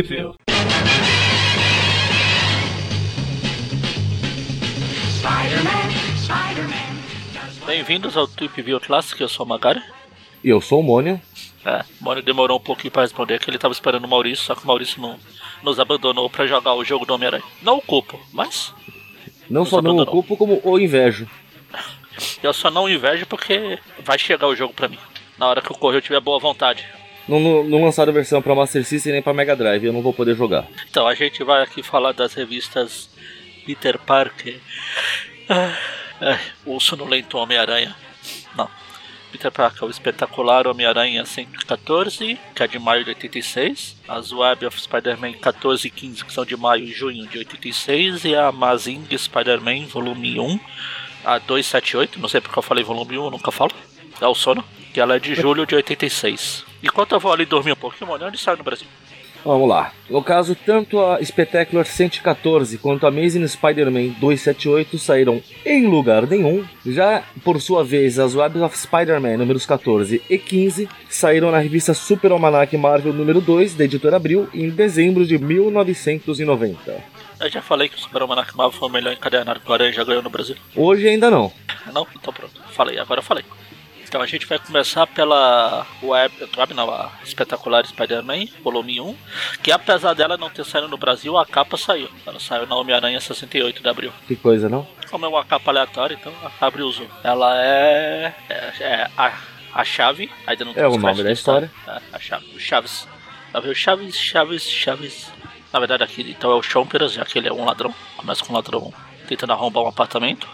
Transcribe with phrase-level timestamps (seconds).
[0.00, 0.34] View.
[7.66, 9.82] Bem-vindos ao Trip View Classic, eu sou o Magari.
[10.42, 11.20] E eu sou o Mônio.
[11.64, 14.54] É, o Mônio demorou um pouquinho pra responder, que ele tava esperando o Maurício, só
[14.54, 15.18] que o Maurício não,
[15.62, 17.44] nos abandonou pra jogar o jogo do Homem-Aranha.
[17.60, 18.74] Não o culpo, mas
[19.50, 20.06] Não só não o abandonou.
[20.22, 21.28] culpo, como o invejo.
[22.42, 24.98] eu só não invejo porque vai chegar o jogo pra mim.
[25.38, 26.86] Na hora que o correio tiver boa vontade.
[27.28, 30.36] Não, não, lançaram versão pra Master System nem pra Mega Drive, eu não vou poder
[30.36, 30.66] jogar.
[30.90, 33.08] Então, a gente vai aqui falar das revistas
[33.64, 34.58] Peter Parker.
[35.48, 35.76] Ah,
[36.20, 37.94] é, o sonolento Homem-Aranha.
[38.56, 38.68] Não.
[39.32, 43.96] Peter Parker, o espetacular Homem-Aranha 114, que é de maio de 86.
[44.06, 48.24] As Web of Spider-Man 14 e 15, que são de maio e junho de 86.
[48.26, 50.60] E a Amazing Spider-Man, volume 1,
[51.24, 52.20] a 278.
[52.20, 53.72] Não sei porque eu falei volume 1, eu nunca falo.
[54.20, 54.64] É o sono.
[54.92, 56.64] Que ela é de julho de 86.
[56.82, 58.86] Enquanto eu vou ali dormir um pouquinho, mano, onde sai no Brasil?
[59.44, 59.92] Vamos lá.
[60.08, 66.64] No caso, tanto a Spectacular 114 quanto a Amazing Spider-Man 278 saíram em lugar nenhum.
[66.86, 71.92] Já, por sua vez, as Webs of Spider-Man números 14 e 15 saíram na revista
[71.92, 77.02] Super Almanac Marvel número 2, da editora Abril, em dezembro de 1990.
[77.40, 79.92] Eu já falei que o Super Almanac Marvel foi o melhor encadernado que o Aranha
[79.92, 80.54] já ganhou no Brasil.
[80.76, 81.52] Hoje ainda não.
[81.92, 82.06] Não?
[82.14, 82.60] Então pronto.
[82.70, 83.44] Falei, agora eu falei.
[84.12, 89.16] Então a gente vai começar pela Web, web não, a Espetacular Spider-Man, volume 1,
[89.62, 92.10] que apesar dela não ter saído no Brasil, a capa saiu.
[92.26, 94.12] Ela saiu na Homem-Aranha 68 de abril.
[94.28, 94.86] Que coisa, não?
[95.10, 97.06] Como é uma capa aleatória, então a Abril usou.
[97.24, 99.32] Ela é, é, é a,
[99.72, 101.70] a chave, ainda não É o nome da história.
[101.88, 103.08] É, a chave, o Chaves.
[103.54, 105.32] Abril Chaves, Chaves, Chaves.
[105.72, 107.94] Na verdade aqui então é o Chomperas, já que ele é um ladrão.
[108.18, 108.92] Começa com um ladrão
[109.26, 110.46] tentando arrombar um apartamento.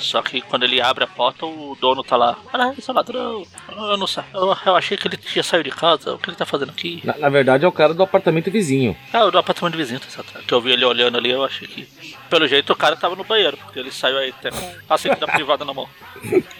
[0.00, 2.36] Só que quando ele abre a porta, o dono tá lá.
[2.52, 3.46] Olha, esse é ladrão.
[3.70, 4.24] Eu não sei.
[4.34, 6.14] Eu, eu achei que ele tinha saído de casa.
[6.14, 7.00] O que ele tá fazendo aqui?
[7.04, 8.96] Na, na verdade, é o cara do apartamento vizinho.
[9.12, 10.42] Ah, o do apartamento vizinho, tá certo.
[10.46, 11.86] Que eu vi ele olhando ali, eu achei que.
[12.30, 15.28] Pelo jeito o cara tava no banheiro, porque ele saiu aí até com a certidão
[15.28, 15.88] privada na mão.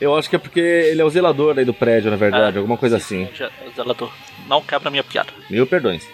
[0.00, 2.58] Eu acho que é porque ele é o zelador aí do prédio, na verdade, É,
[2.58, 3.32] alguma coisa sim, assim.
[3.32, 4.10] sim, já- Zelador.
[4.48, 5.32] Não quebra minha piada.
[5.48, 6.04] Mil perdões.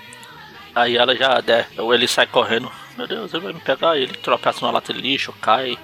[0.75, 2.71] Aí ela já der, ou ele sai correndo.
[2.99, 3.97] Meu Deus, ele vai me pegar.
[3.97, 5.79] Ele tropeça numa lata de lixo, cai.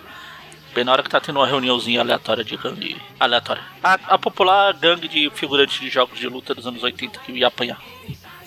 [0.74, 2.96] Bem na hora que tá tendo uma reuniãozinha aleatória de gangue.
[3.20, 3.62] Aleatória.
[3.82, 7.46] A, a popular gangue de figurantes de jogos de luta dos anos 80 que ia
[7.46, 7.80] apanhar.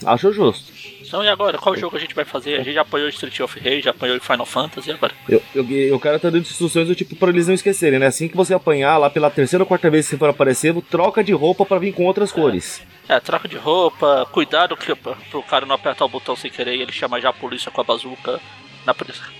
[0.06, 0.72] Acho justo.
[1.02, 1.58] Então e agora?
[1.58, 2.56] Qual jogo a gente vai fazer?
[2.60, 5.14] A gente já apanhou Street of Rage, já apanhou Final Fantasy e agora?
[5.30, 8.08] Eu, eu, eu- o cara tá dando instruções do tipo pra eles não esquecerem, né?
[8.08, 11.24] Assim que você apanhar lá pela terceira ou quarta vez que você for aparecer, troca
[11.24, 12.82] de roupa pra vir com outras cores.
[13.08, 16.82] É, troca de roupa, cuidado que, pro cara não apertar o botão sem querer e
[16.82, 18.42] ele chama já a polícia com a bazuca
[18.86, 18.94] na,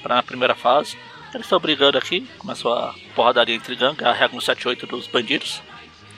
[0.08, 0.98] na primeira fase.
[1.34, 5.62] Eles estão brigando aqui, começou a porradaria entre gangue, a regra 178 dos bandidos.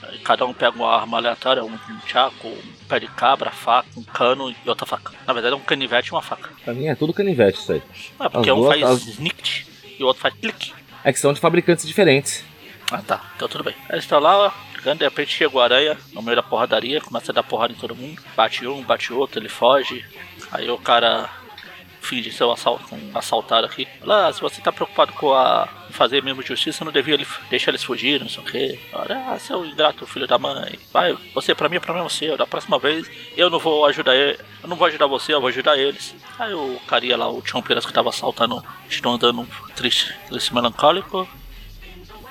[0.02, 3.88] Aí cada um pega uma arma aleatória, um, um chaco, um pé de cabra, faca,
[3.96, 5.12] um cano e outra faca.
[5.26, 6.50] Na verdade é um canivete e uma faca.
[6.64, 7.82] Pra mim é tudo canivete isso aí.
[8.20, 9.66] É, porque As um duas- faz as- snikt
[9.98, 10.72] e o outro faz clique.
[11.04, 12.44] É que são de fabricantes diferentes.
[12.90, 13.74] Ah tá, então tudo bem.
[13.88, 17.30] Eles estão lá, ó, brigando, de repente chega o aranha no meio da porradaria, começa
[17.30, 18.20] a dar porrada em todo mundo.
[18.36, 20.04] Bate um, bate outro, ele foge.
[20.50, 21.30] Aí o cara
[22.00, 23.86] finge ser um, assal um assaltado aqui.
[24.02, 27.18] Lá, se você tá preocupado com a fazer mesmo justiça, não devia
[27.48, 28.78] deixar eles fugirem, não sei o quê.
[28.92, 30.78] Olha, ah, seu ingrato filho da mãe.
[30.92, 32.36] Vai, você pra mim é problema seu.
[32.36, 34.38] Da próxima vez eu não vou ajudar ele.
[34.62, 36.14] Eu não vou ajudar você, eu vou ajudar eles.
[36.38, 41.28] Aí o carinha lá, o Chomperas que tava assaltando, estou andando triste, triste melancólico.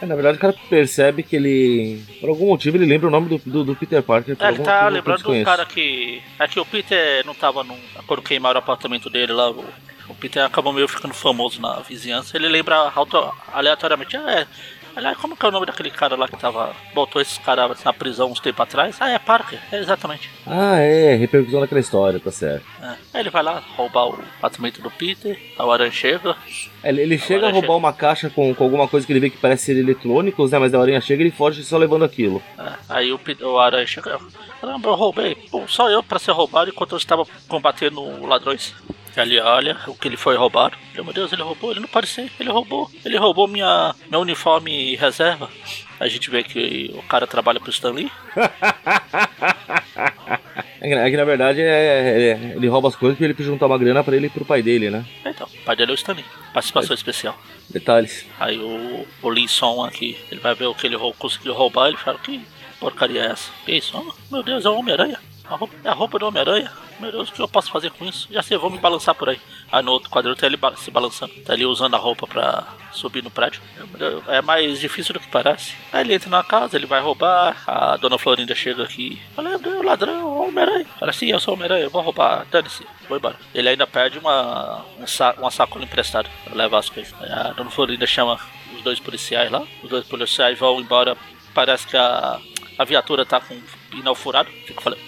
[0.02, 2.02] É, na verdade, o cara percebe que ele.
[2.22, 4.36] Por algum motivo ele lembra o nome do, do, do Peter Parker.
[4.40, 6.22] É, ele tá lembrando do cara que.
[6.40, 7.78] É que o Peter não tava num.
[8.08, 9.66] Quando queimaram o apartamento dele lá, o,
[10.08, 12.38] o Peter acabou meio ficando famoso na vizinhança.
[12.38, 13.18] Ele lembra auto,
[13.52, 14.48] aleatoriamente, ah, é.
[15.00, 16.76] Aliás, como que é o nome daquele cara lá que tava.
[16.94, 18.98] botou esses caras na prisão uns tempos atrás?
[19.00, 20.30] Ah, é Parker, é exatamente.
[20.46, 22.66] Ah, é, repercussão daquela história, tá certo.
[22.82, 22.98] É.
[23.14, 26.36] Aí ele vai lá roubar o apartamento do Peter, aí o Aranha chega.
[26.84, 27.78] Ele, ele chega a roubar chega.
[27.78, 30.59] uma caixa com, com alguma coisa que ele vê que parece ser eletrônicos, né?
[30.59, 32.44] Mas a horinha chega e ele foge só levando aquilo.
[32.58, 34.20] é, aí o, o Aranha chega.
[34.59, 35.36] Caramba, eu roubei.
[35.50, 38.76] Pô, só eu pra ser roubado enquanto eu estava combatendo ladrões.
[39.24, 40.76] Ele olha o que ele foi roubado.
[40.94, 41.72] Ele, Meu Deus, ele roubou?
[41.72, 42.32] Ele não pode ser.
[42.40, 42.90] Ele roubou.
[43.06, 45.50] Ele roubou minha, meu uniforme reserva.
[46.00, 48.12] A gente vê que o cara trabalha pro Stanley.
[50.82, 51.66] É que, é que, na verdade é,
[52.32, 54.46] é- ele rouba as coisas porque ele precisa juntar uma grana pra ele e pro
[54.46, 55.06] pai dele, né?
[55.26, 56.24] Então, o pai dele é o Stanley.
[56.54, 57.38] Participação especial.
[57.70, 58.26] Detalhes.
[58.40, 61.90] Aí o, o Linson aqui, ele vai ver o que ele rou- conseguiu roubar.
[61.90, 62.42] Ele fala: Que
[62.80, 63.52] porcaria é essa?
[63.66, 63.98] Que isso?
[63.98, 65.20] Ah, meu Deus, é o Homem-Aranha.
[65.49, 66.72] A roupa- a roupa do Homem-Aranha.
[66.99, 68.28] meu Deus, o que eu posso fazer com isso?
[68.29, 69.40] Já sei, vou me balançar por aí.
[69.72, 73.23] Aí no outro quadril tá ele se balançando, tá ali usando a roupa pra subir
[73.23, 73.61] no prédio.
[74.28, 75.75] É mais difícil do que parece.
[75.93, 79.84] Aí ele entra na casa, ele vai roubar, a dona Florinda chega aqui, fala, é
[79.84, 80.85] ladrão, Homem-Aranha.
[80.99, 83.35] Fala assim, eu sou Homem-Aranha, eu vou roubar, dane-se, vou embora.
[83.53, 85.05] Ele ainda perde uma, um
[85.40, 87.13] uma sacola emprestada pra levar as coisas.
[87.22, 88.40] Aí a dona Florinda chama
[88.75, 91.16] os dois policiais lá, os dois policiais vão embora,
[91.53, 92.40] parece que a,
[92.78, 93.59] a viatura tá com
[93.90, 94.99] pneu furado, fica falando...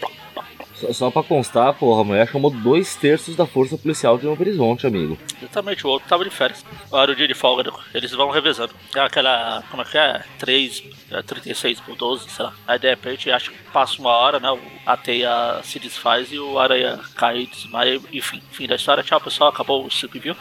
[0.82, 4.42] Só, só pra constar, porra, a mulher chamou dois terços da força policial de Novo
[4.42, 5.16] Horizonte, amigo.
[5.40, 6.66] Exatamente, o outro tava de férias.
[6.92, 7.78] Era o dia de folga, né?
[7.94, 8.74] eles vão revezando.
[8.96, 10.24] É aquela, como é que é?
[10.40, 10.84] 3,
[11.28, 12.54] 36 por 12, sei lá.
[12.68, 14.48] Aí de repente, acho que passa uma hora, né?
[14.86, 18.42] A teia se desfaz e o aranha cai, desmaia, enfim.
[18.52, 20.36] Fim da história, tchau pessoal, acabou o Super View.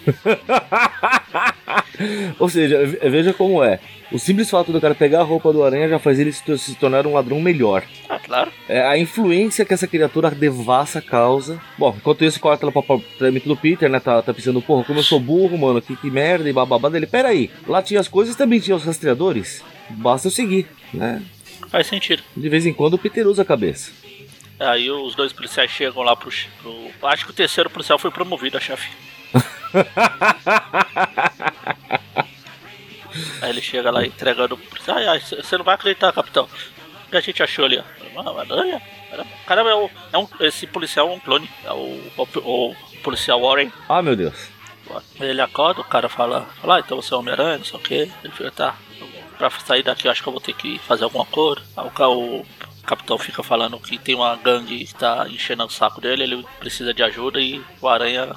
[2.38, 2.78] Ou seja,
[3.10, 3.78] veja como é.
[4.10, 7.06] O simples fato do cara pegar a roupa do aranha já faz ele se tornar
[7.06, 7.84] um ladrão melhor.
[8.08, 8.52] Ah, claro.
[8.68, 11.60] É, a influência que essa criatura devassa causa.
[11.76, 12.84] Bom, enquanto isso, corta ela pra
[13.18, 13.98] trâmite do Peter, né?
[13.98, 17.08] Tá, tá pensando, porra, como eu sou burro, mano, que, que merda e bababá dele.
[17.08, 19.64] Pera aí, lá tinha as coisas também tinha os rastreadores.
[19.90, 21.20] Basta eu seguir, né?
[21.68, 22.22] Faz sentido.
[22.36, 23.90] De vez em quando o Peter usa a cabeça.
[24.60, 26.30] Aí os dois policiais chegam lá pro,
[26.62, 27.08] pro.
[27.08, 28.90] Acho que o terceiro policial foi promovido a chefe.
[33.42, 34.58] Aí ele chega lá entregando.
[34.86, 36.48] Ai, ai, você não vai acreditar, capitão.
[37.10, 37.82] O que a gente achou ali?
[38.14, 38.80] Uma aranha?
[39.44, 41.50] Caramba, é, o, é um, esse policial é um clone.
[41.64, 43.72] É o, o, o, policial Warren.
[43.88, 44.48] Ah, meu Deus.
[45.18, 47.94] Ele acorda, o cara fala, fala ah, então você é Homem-Aranha, não sei o que.
[47.94, 48.76] Ele fica, tá,
[49.36, 51.60] pra sair daqui eu acho que eu vou ter que fazer alguma coisa.
[51.76, 52.46] O,
[52.86, 56.94] capitão fica falando que tem uma gangue que tá enchendo o saco dele, ele precisa
[56.94, 58.34] de ajuda e o Aranha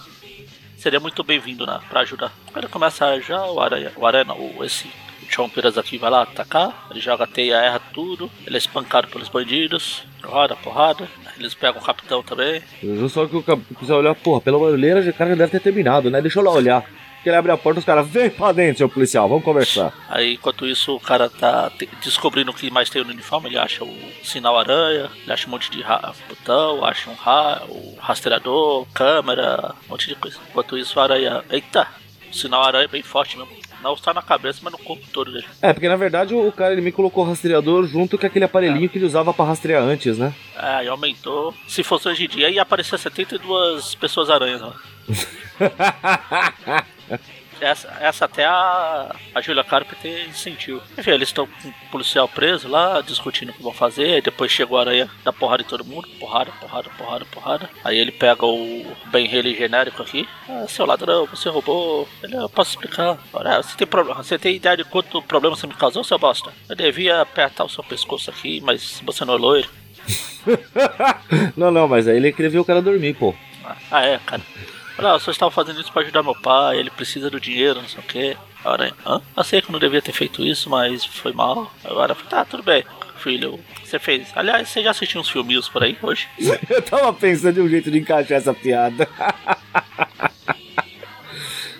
[0.78, 2.32] seria muito bem-vindo né, pra ajudar.
[2.52, 4.92] Quando começa já o Aranha, o Aranha, o, esse
[5.34, 9.08] o Chomperas aqui vai lá atacar, ele joga a teia, erra tudo, ele é espancado
[9.08, 11.08] pelos bandidos, roda, porrada,
[11.38, 12.62] eles pegam o capitão também.
[13.10, 16.22] Só que o capitão olhar, porra, pela barulheira o cara já deve ter terminado, né?
[16.22, 16.86] Deixa eu lá olhar
[17.24, 19.94] que ele abre a porta, os caras, vem pra dentro, seu policial, vamos conversar.
[20.10, 21.72] Aí, enquanto isso, o cara tá
[22.04, 25.52] descobrindo o que mais tem no uniforme, ele acha o sinal aranha, ele acha um
[25.52, 25.82] monte de
[26.28, 30.38] botão, acha um ra o rastreador, câmera, um monte de coisa.
[30.50, 31.88] Enquanto isso, a aranha, eita,
[32.30, 33.63] o sinal aranha é bem forte mesmo.
[33.84, 35.46] Não está na cabeça, mas no corpo todo dele.
[35.62, 38.86] É, porque na verdade o cara ele me colocou o rastreador junto com aquele aparelhinho
[38.86, 38.88] é.
[38.88, 40.34] que ele usava para rastrear antes, né?
[40.56, 41.54] É, e aumentou.
[41.68, 44.74] Se fosse hoje em dia, ia aparecer 72 pessoas aranhas lá.
[47.64, 50.82] essa, essa até a, a Julia Carpenter sentiu.
[50.98, 54.22] Enfim, eles estão com o policial preso lá, discutindo o que vão fazer.
[54.22, 56.08] Depois chegou a aranha, dá porrada em todo mundo.
[56.20, 57.70] Porrada, porrada, porrada, porrada.
[57.84, 60.28] Aí ele pega o Ben Haley genérico aqui.
[60.48, 62.08] Ah, seu ladrão, você roubou.
[62.22, 63.18] Ele, eu posso explicar.
[63.32, 64.24] Olha, você tem problema.
[64.24, 66.52] Você tem ideia de quanto problema você me causou, seu bosta?
[66.70, 69.70] Eu devia apertar o seu pescoço aqui, mas você não é loiro.
[71.56, 73.34] não, não, mas aí ele queria ver o cara dormir, pô.
[73.90, 74.42] Ah, é, cara.
[74.98, 77.90] Olha, eu só estava fazendo isso para ajudar meu pai, ele precisa do dinheiro, não
[77.90, 78.38] sei o que.
[78.64, 79.22] Aranha, hã?
[79.36, 81.72] Eu sei que eu não devia ter feito isso, mas foi mal.
[81.84, 82.86] Agora, tá, tudo bem,
[83.18, 83.60] filho.
[83.84, 84.32] Você fez.
[84.36, 86.28] Aliás, você já assistiu uns filminhos por aí hoje?
[86.70, 89.10] eu tava pensando em um jeito de encaixar essa piada.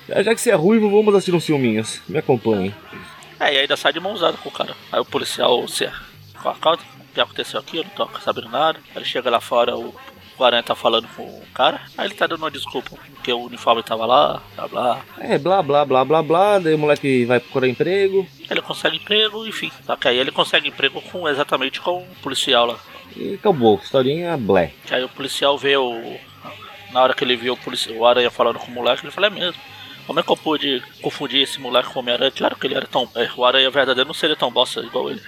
[0.24, 2.02] já que você é ruivo, vamos assistir uns filminhos.
[2.08, 2.76] Me acompanhe.
[3.40, 4.76] É, e ainda sai de mão usada com o cara.
[4.92, 5.90] Aí o policial, você.
[6.42, 7.78] Qual a o que aconteceu aqui?
[7.78, 8.80] Eu não tô sabendo nada.
[8.96, 9.94] Ele chega lá fora, o
[10.38, 13.46] o Aranha tá falando com o cara, aí ele tá dando uma desculpa, porque o
[13.46, 15.02] uniforme tava lá, blá blá.
[15.20, 18.28] É, blá blá blá blá blá, daí o moleque vai procurar emprego.
[18.50, 19.72] Ele consegue emprego, enfim.
[19.86, 22.80] Só que aí ele consegue emprego com exatamente com o policial lá.
[23.16, 24.74] E acabou, historinha blé.
[24.90, 26.18] Aí o policial vê o.
[26.92, 29.28] Na hora que ele viu o, policial, o Aranha falando com o moleque, ele fala,
[29.28, 29.60] é mesmo.
[30.06, 32.32] Como é que eu pude confundir esse moleque com o Homem-Aranha?
[32.32, 33.10] Claro que ele era tão.
[33.16, 35.22] É, o Aranha verdadeiro não seria tão bosta igual ele.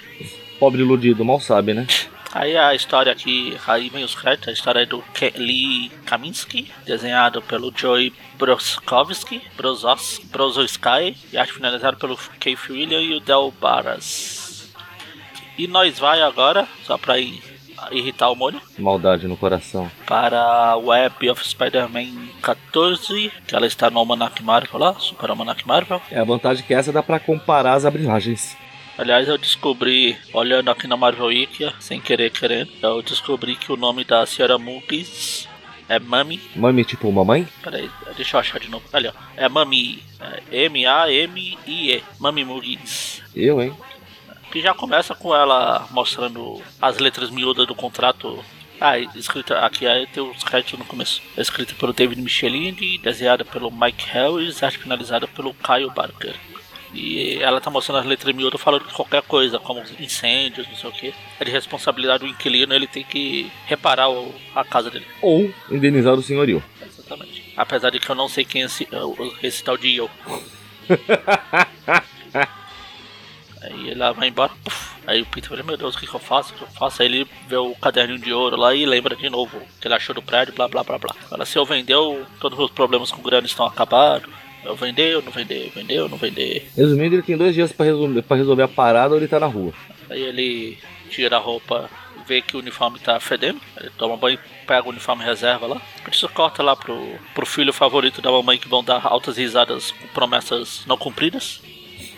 [0.58, 1.86] Pobre iludido, mal sabe, né?
[2.32, 5.02] Aí a história aqui, aí vem os créditos, a história é do
[5.36, 13.20] Lee Kaminsky, desenhado pelo Joey Broskowski, Brozowski, e arte finalizada pelo Keith William e o
[13.20, 14.70] Del Barras.
[15.56, 17.42] E nós vai agora, só pra ir
[17.90, 18.60] irritar o molho.
[18.78, 19.90] Maldade no coração.
[20.06, 25.66] Para a Web of Spider-Man 14, que ela está no Almanac Marvel lá, Super Almanac
[25.66, 26.00] Marvel.
[26.10, 28.56] É a vantagem que essa dá para comparar as abrilagens.
[28.98, 33.76] Aliás, eu descobri, olhando aqui na Marvel Wiki, sem querer querendo, eu descobri que o
[33.76, 35.46] nome da senhora Mugis
[35.88, 36.40] é Mami.
[36.54, 37.46] Mami tipo mamãe?
[37.62, 38.84] Peraí, deixa eu achar de novo.
[38.92, 39.12] Ali, ó.
[39.36, 40.02] É Mami.
[40.50, 42.02] É M-A-M-I-E.
[42.18, 43.22] Mami Mugis.
[43.34, 43.74] Eu, hein?
[44.50, 48.42] Que já começa com ela mostrando as letras miúdas do contrato
[48.80, 51.22] ah, escrita aqui aí tem os créditos no começo.
[51.34, 56.34] É escrita pelo David Michelini, desenhada pelo Mike Harris, arte finalizada pelo Kyle Barker.
[56.92, 60.90] E ela tá mostrando as letras miúdas falando que qualquer coisa, como incêndios, não sei
[60.90, 65.06] o que, é de responsabilidade do inquilino, ele tem que reparar o, a casa dele.
[65.20, 66.62] Ou indenizar o senhorio.
[66.80, 67.52] Exatamente.
[67.56, 68.88] Apesar de que eu não sei quem é esse,
[69.42, 70.10] esse tal de eu.
[73.62, 74.52] Aí ela vai embora.
[74.62, 76.52] Puf, aí o Peter fala, meu Deus, o que, que eu faço?
[76.52, 77.02] O que eu faço?
[77.02, 79.94] Aí ele vê o caderninho de ouro lá e lembra de novo o que ele
[79.94, 81.14] achou do prédio, blá blá blá blá.
[81.28, 84.30] Fala, se eu vendeu, todos os problemas com grana estão acabados.
[84.64, 86.68] Eu vendeu, não vendeu, vendeu, não vender.
[86.76, 89.46] Resumindo, ele tem dois dias pra resolver, pra resolver a parada ou ele tá na
[89.46, 89.72] rua.
[90.10, 90.76] Aí ele
[91.08, 91.88] tira a roupa,
[92.26, 93.60] vê que o uniforme tá fedendo.
[93.78, 95.80] Ele toma banho, pega o uniforme reserva lá.
[96.10, 96.98] Isso corta lá pro,
[97.34, 101.62] pro filho favorito da mamãe que vão dar altas risadas com promessas não cumpridas.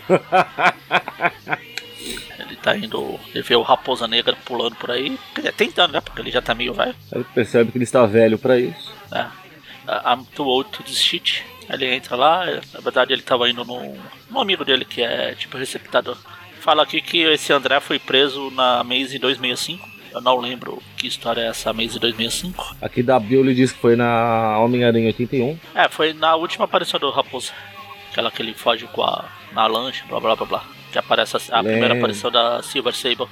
[2.38, 3.20] ele tá indo.
[3.34, 5.18] Ele vê o Raposa Negra pulando por aí.
[5.34, 6.00] Quer dizer, tentando, né?
[6.00, 6.94] Porque ele já tá meio velho.
[7.12, 8.92] Ele percebe que ele está velho pra isso.
[9.12, 9.26] É.
[10.04, 11.44] I'm too old to this shit.
[11.70, 13.96] Ele entra lá, na verdade ele tava indo num,
[14.30, 16.16] num amigo dele que é tipo receptador.
[16.60, 19.88] Fala aqui que esse André foi preso na Maze 265.
[20.12, 22.76] Eu não lembro que história é essa Maze 265.
[22.80, 25.58] Aqui da Bill ele diz que foi na Homem-Aranha 81.
[25.74, 27.52] É, foi na última aparição do Raposa.
[28.10, 29.26] Aquela que ele foge com a.
[29.52, 30.64] na lancha, blá blá blá blá.
[30.90, 33.28] Que aparece a, a primeira aparição da Silver Sable.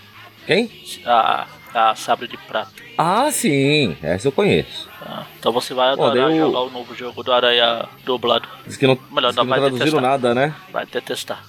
[0.46, 0.70] Quem?
[1.04, 2.85] A, a Sabre de Prata.
[2.98, 4.88] Ah, sim, essa eu conheço.
[5.02, 8.48] Ah, então você vai adorar eu- jogar o novo jogo do Aranha dublado.
[8.66, 10.02] Diz que não, Melhor, diz não que não traduziram detestar.
[10.02, 10.54] nada, né?
[10.72, 11.44] Vai detestar.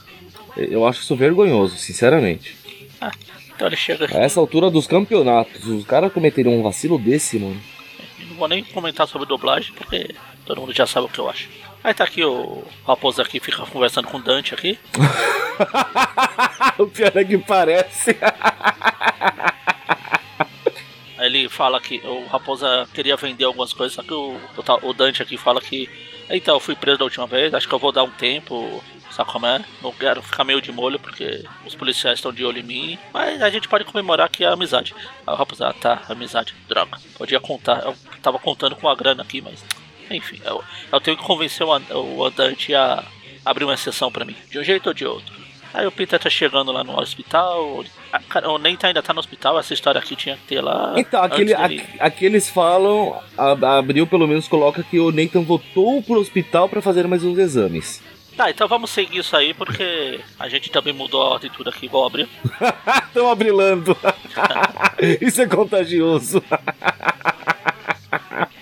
[0.58, 2.58] Eu acho isso vergonhoso, sinceramente.
[3.00, 3.12] Ah,
[3.56, 4.18] então ele chega aqui.
[4.18, 7.60] A essa altura dos campeonatos, os caras cometeriam um vacilo desse, mano.
[8.30, 10.14] Não vou nem comentar sobre dublagem, porque
[10.46, 11.48] todo mundo já sabe o que eu acho.
[11.84, 14.78] Aí tá aqui o Raposo aqui, fica conversando com o Dante aqui.
[16.78, 18.18] o pior é que parece.
[21.38, 24.40] Ele fala que o Raposa queria vender algumas coisas, só que o,
[24.84, 25.90] o Dante aqui fala que.
[26.30, 29.32] Então, eu fui preso da última vez, acho que eu vou dar um tempo, sabe
[29.32, 29.64] como é?
[29.82, 33.00] Não quero ficar meio de molho porque os policiais estão de olho em mim.
[33.14, 34.94] Mas a gente pode comemorar que é amizade.
[35.26, 36.98] Aí o Raposa, ah, tá, amizade, droga.
[37.18, 39.64] Podia contar, eu tava contando com a grana aqui, mas.
[40.10, 43.04] Enfim, eu, eu tenho que convencer o, o Dante a
[43.46, 45.47] abrir uma exceção pra mim, de um jeito ou de outro.
[45.74, 47.84] Aí o Peter tá chegando lá no hospital.
[48.12, 50.94] Ah, cara, o Nathan ainda tá no hospital, essa história aqui tinha que ter lá.
[50.98, 55.42] Então, aquele, dele- aqui eles falam, a, a Abril pelo menos coloca que o Nathan
[55.44, 58.02] voltou pro hospital pra fazer mais uns exames.
[58.36, 61.88] Tá, então vamos seguir isso aí, porque a gente também mudou a ordem tudo aqui,
[61.88, 62.28] igual abriu.
[63.08, 63.98] Estão abrilando.
[65.20, 66.44] Isso é contagioso.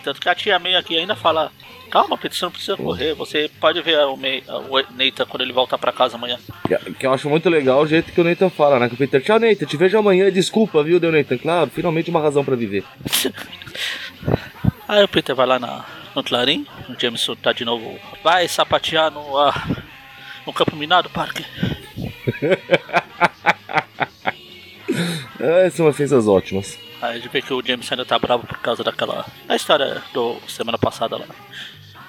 [0.03, 1.51] Tanto que a tia May aqui ainda fala:
[1.89, 3.13] Calma, Peter, você não precisa correr.
[3.13, 6.37] Você pode ver o, May, o Nathan quando ele voltar pra casa amanhã.
[6.67, 8.87] Que- Que eu acho muito legal o jeito que o Nathan fala, né?
[8.89, 11.37] Que o Peter, tchau Nathan, te vejo amanhã, desculpa, viu, deu Nathan?
[11.37, 12.83] Claro, finalmente uma razão pra viver.
[14.87, 15.83] Aí o Peter vai lá na,
[16.15, 17.99] no Clarim, o Jameson tá de novo.
[18.23, 19.53] Vai sapatear no, ah,
[20.45, 21.45] no campo minado, Parker.
[25.39, 26.77] É, são ofensas ótimas.
[27.01, 29.25] Aí a gente vê que o James ainda tá bravo por causa daquela.
[29.47, 31.25] da história do semana passada lá.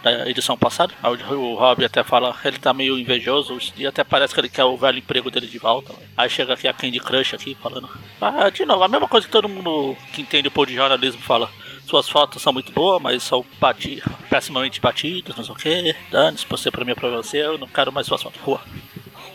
[0.06, 0.94] Da edição passada.
[1.02, 4.62] O o Rob até fala, ele tá meio invejoso e até parece que ele quer
[4.62, 5.92] o velho emprego dele de volta.
[6.16, 7.90] Aí chega aqui a Candy Crush aqui falando.
[8.20, 11.20] Ah, de novo, a mesma coisa que todo mundo que entende um pouco de jornalismo
[11.20, 11.50] fala.
[11.88, 15.96] Suas fotos são muito boas, mas são bati pessimamente batidas, não sei o que.
[16.08, 18.40] Dane-se, você pra mim é pra você, eu não quero mais suas fotos.
[18.40, 18.60] Rua.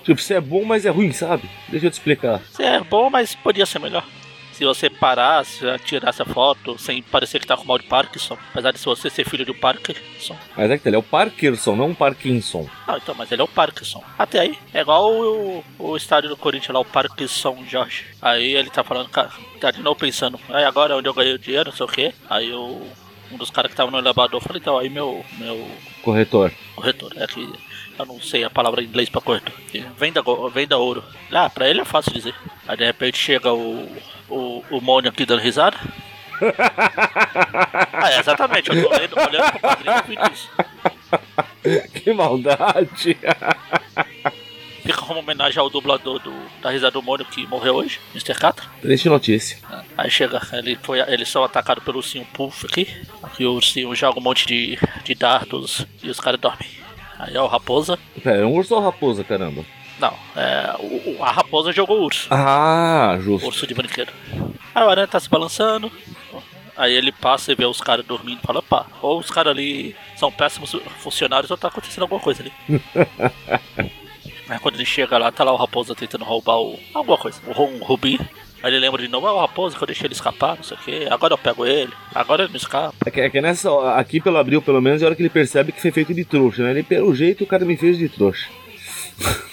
[0.06, 1.50] Tipo, você é bom, mas é ruim, sabe?
[1.68, 2.40] Deixa eu te explicar.
[2.50, 4.06] Você é bom, mas podia ser melhor.
[4.62, 8.72] Se você parasse, tirasse a foto sem parecer que tá com mal de Parkinson, apesar
[8.72, 10.38] de você ser filho de Parkinson.
[10.56, 12.70] Mas é que ele é o Parkinson, não o Parkinson.
[12.88, 14.04] Não, então, mas ele é o Parkinson.
[14.20, 18.06] Até aí, é igual o, o estádio do Corinthians lá, o Parkinson Jorge.
[18.22, 21.34] Aí ele tá falando, cara, tá de novo pensando, aí agora é onde eu ganhei
[21.34, 22.14] o dinheiro, não sei o que.
[22.30, 22.86] Aí o,
[23.32, 25.68] um dos caras que tava no elevador falou, então, aí meu, meu
[26.04, 26.52] Corretor.
[26.76, 27.52] corretor, é que
[27.98, 29.54] eu não sei a palavra em inglês pra corretor.
[29.98, 30.22] Venda,
[30.54, 31.04] venda ouro.
[31.32, 32.36] Ah, pra ele é fácil dizer.
[32.68, 33.90] Aí de repente chega o,
[34.32, 35.78] o, o Mônio aqui dando risada.
[37.94, 40.50] ah, é, exatamente, eu tô olhando, olhando pro quadrinho e vi isso.
[41.94, 43.18] que maldade.
[44.82, 48.34] Fica como homenagem ao dublador do, da risada do Mônio que morreu hoje, Mr.
[48.34, 48.66] Catra.
[48.82, 49.60] Triste notícia.
[49.96, 52.88] Aí chega, ele foi, eles são atacados pelo ursinho Puff aqui.
[53.22, 56.68] Aqui o ursinho joga um monte de, de dardos e os caras dormem.
[57.20, 58.00] Aí é o raposa.
[58.24, 59.64] Pera, é um urso ou raposa, caramba?
[60.00, 62.28] Não, é, o, a raposa jogou o urso.
[62.32, 63.48] Ah, justo.
[63.48, 64.12] Urso de brinquedo.
[64.74, 65.92] Aí o aranha tá se balançando.
[66.76, 69.96] Aí ele passa e vê os caras dormindo e fala, pá, ou os caras ali
[70.16, 72.52] são péssimos funcionários ou tá acontecendo alguma coisa ali.
[74.50, 77.84] Aí quando ele chega lá, tá lá o raposa tentando roubar o, alguma coisa, um
[77.84, 78.20] rubi.
[78.64, 80.78] Aí ele lembra de novo, ah, o raposa que eu deixei ele escapar, não sei
[80.78, 82.94] o que, agora eu pego ele, agora ele não escapa.
[83.06, 85.30] É que, é que nessa, aqui pelo abril, pelo menos, é a hora que ele
[85.30, 86.72] percebe que foi feito de trouxa, né?
[86.72, 88.48] Ele, pelo jeito, o cara me fez de trouxa.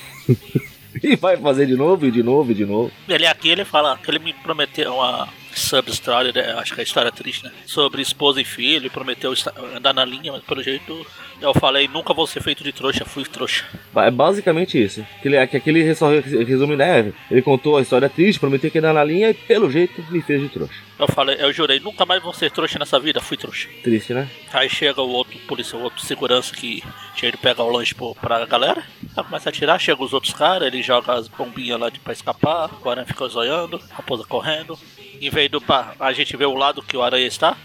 [1.03, 2.91] e vai fazer de novo, e de novo, e de novo.
[3.09, 6.55] Ele aqui, ele fala que ele me prometeu uma sub-story, né?
[6.59, 7.53] acho que é a história triste, né?
[7.67, 9.33] Sobre esposa e filho, e prometeu
[9.75, 11.07] andar na linha, mas pelo jeito
[11.41, 13.65] eu falei, nunca vou ser feito de trouxa, fui trouxa.
[13.97, 15.05] É basicamente isso.
[15.23, 17.13] Que, ele, que aquele só resume, né?
[17.31, 20.21] Ele contou a história triste, prometeu que ia andar na linha e pelo jeito me
[20.21, 20.88] fez de trouxa.
[20.99, 23.69] Eu falei, eu jurei, nunca mais vou ser trouxa nessa vida, fui trouxa.
[23.85, 24.29] Triste, né?
[24.53, 26.83] Aí chega o outro polícia, o outro segurança que
[27.15, 28.83] tinha ido pegar o lanche pra galera.
[29.17, 32.13] Aí começa a atirar, chega os outros caras, ele joga as bombinhas lá de, pra
[32.13, 34.77] escapar, o aranha fica zoiando, a raposa correndo.
[35.21, 35.63] Em vez do
[36.01, 37.57] a gente ver o lado que o aranha está.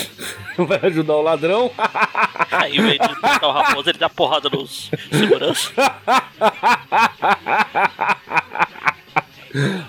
[0.56, 1.70] Vai ajudar o ladrão?
[2.50, 5.72] Aí, em vez de buscar o raposa, ele dá porrada nos segurança.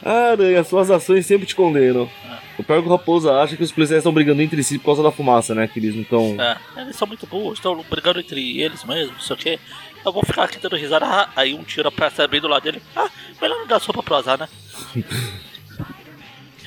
[0.03, 2.09] Aranha, suas ações sempre te condenam.
[2.59, 4.87] O pior é que o Raposa acha que os policiais estão brigando entre si por
[4.87, 5.65] causa da fumaça, né?
[5.65, 6.35] Que eles não estão.
[6.37, 9.59] É, eles são muito burros, estão brigando entre eles mesmo, não sei o que.
[10.05, 11.05] Eu vou ficar aqui dando risada.
[11.05, 12.81] Ah, aí um tiro pra bem do lado dele.
[12.93, 13.09] Ah,
[13.41, 14.49] melhor não dar sopa pro azar, né?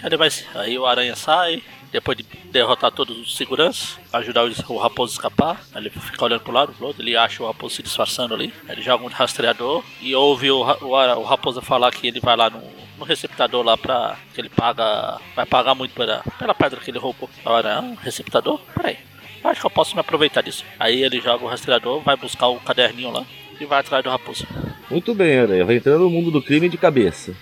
[0.02, 5.12] Ele vai, aí o aranha sai, depois de derrotar todos os seguranças, ajudar o raposo
[5.12, 5.60] a escapar.
[5.76, 8.52] Ele fica olhando pro lado, pro outro, ele acha o raposo se disfarçando ali.
[8.68, 12.48] Ele joga um rastreador e ouve o, o, o raposo falar que ele vai lá
[12.48, 12.62] no,
[12.98, 14.16] no receptador lá pra.
[14.34, 15.20] que ele paga.
[15.36, 17.28] vai pagar muito pela, pela pedra que ele roubou.
[17.44, 18.58] Agora, um receptador?
[18.74, 18.98] Peraí.
[19.44, 20.64] Acho que eu posso me aproveitar disso.
[20.78, 23.26] Aí ele joga o rastreador, vai buscar o caderninho lá
[23.60, 24.46] e vai atrás do raposo.
[24.88, 25.64] Muito bem, Aranha.
[25.64, 27.34] Vai entrando no mundo do crime de cabeça.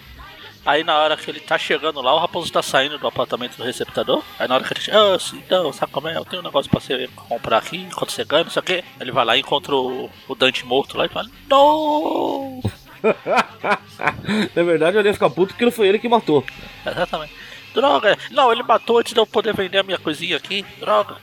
[0.70, 3.64] Aí na hora que ele tá chegando lá, o raposo tá saindo do apartamento do
[3.64, 4.22] receptador.
[4.38, 6.16] Aí na hora que ele chega, ah, então, sabe como é?
[6.16, 8.84] Eu tenho um negócio pra você comprar aqui enquanto você ganha, não sei o quê.
[9.00, 12.62] Ele vai lá e encontra o, o Dante morto lá e fala, não!
[14.54, 16.44] na verdade, eu ia ficar puto porque não foi ele que matou.
[16.86, 17.34] Exatamente.
[17.74, 18.16] Droga!
[18.30, 20.64] Não, ele matou antes de eu poder vender a minha coisinha aqui.
[20.78, 21.16] Droga!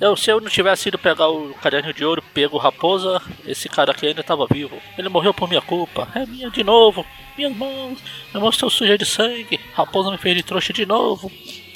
[0.00, 3.92] Eu, se eu não tivesse ido pegar o caderno de ouro, pego raposa, esse cara
[3.92, 4.76] aqui ainda estava vivo.
[4.98, 6.08] Ele morreu por minha culpa.
[6.14, 7.06] É minha de novo.
[7.36, 7.98] Minhas mãos.
[8.30, 9.60] Minhas mãos estão sujas de sangue.
[9.74, 11.30] Raposa me fez de trouxa de novo.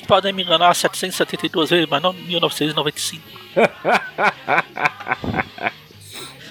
[0.07, 3.23] Podem me enganar 772 vezes, mas não 1995.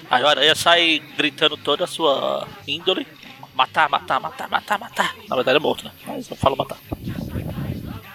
[0.10, 3.06] Agora ia sair gritando toda a sua índole.
[3.54, 5.16] Matar, matar, matar, matar, matar.
[5.28, 5.92] Na verdade é morto, né?
[6.06, 6.78] Mas eu falo matar.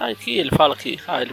[0.01, 1.33] Aí aqui ele fala que ah, ele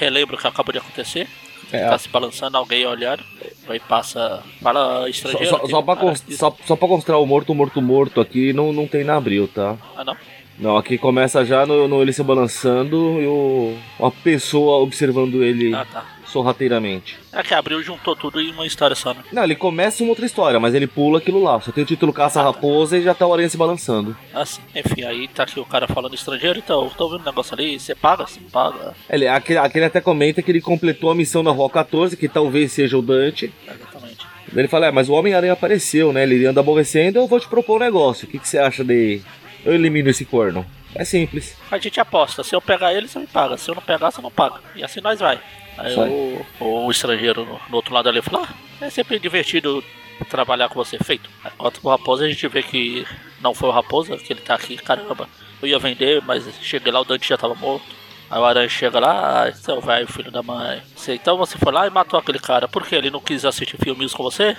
[0.00, 1.28] relembra o que acabou de acontecer.
[1.70, 1.88] É.
[1.88, 3.22] Tá se balançando, alguém olhando.
[3.68, 4.42] Aí passa.
[4.60, 5.48] Fala estrangeiro.
[5.48, 8.88] Só, só, só, pra, só, só pra mostrar o morto, morto, morto aqui, não, não
[8.88, 9.76] tem na abril, tá?
[9.96, 10.16] Ah, não?
[10.58, 15.74] Não, aqui começa já no, no ele se balançando e o, uma pessoa observando ele.
[15.74, 17.18] Ah, tá sorrateiramente.
[17.32, 19.22] É que abriu juntou tudo em uma história só, né?
[19.32, 21.60] Não, ele começa uma outra história, mas ele pula aquilo lá.
[21.60, 24.16] Só tem o título Caça-Raposa e já tá o aranha se balançando.
[24.32, 27.78] Assim, enfim, aí tá aqui o cara falando estrangeiro, então, tô ouvindo um negócio ali,
[27.78, 28.26] você paga?
[28.26, 28.94] Você paga.
[29.08, 32.72] Ele, aquele, aquele até comenta que ele completou a missão da Rua 14, que talvez
[32.72, 33.52] seja o Dante.
[33.66, 34.26] Exatamente.
[34.54, 36.24] Ele fala, é, mas o Homem-Aranha apareceu, né?
[36.24, 38.26] Ele anda aborrecendo, eu vou te propor um negócio.
[38.26, 39.20] O que, que você acha de.
[39.64, 40.66] Eu elimino esse corno.
[40.94, 41.56] É simples.
[41.70, 42.42] A gente aposta.
[42.42, 43.56] Se eu pegar ele, você me paga.
[43.56, 44.60] Se eu não pegar, você não paga.
[44.74, 45.40] E assim nós vai.
[45.78, 49.82] Aí o, o, estrangeiro no, no, outro lado ali falou: ah, é sempre divertido
[50.28, 51.30] trabalhar com você, feito.
[51.44, 53.06] Enquanto o Raposa a gente vê que
[53.40, 55.28] não foi o Raposa, que ele tá aqui, caramba.
[55.62, 58.00] Eu ia vender, mas cheguei lá, o Dante já tava morto.
[58.30, 60.80] Aí o Aranha chega lá, ah, seu velho, filho da mãe.
[61.08, 62.68] Então você foi lá e matou aquele cara.
[62.68, 64.56] Por que ele não quis assistir filmes com você?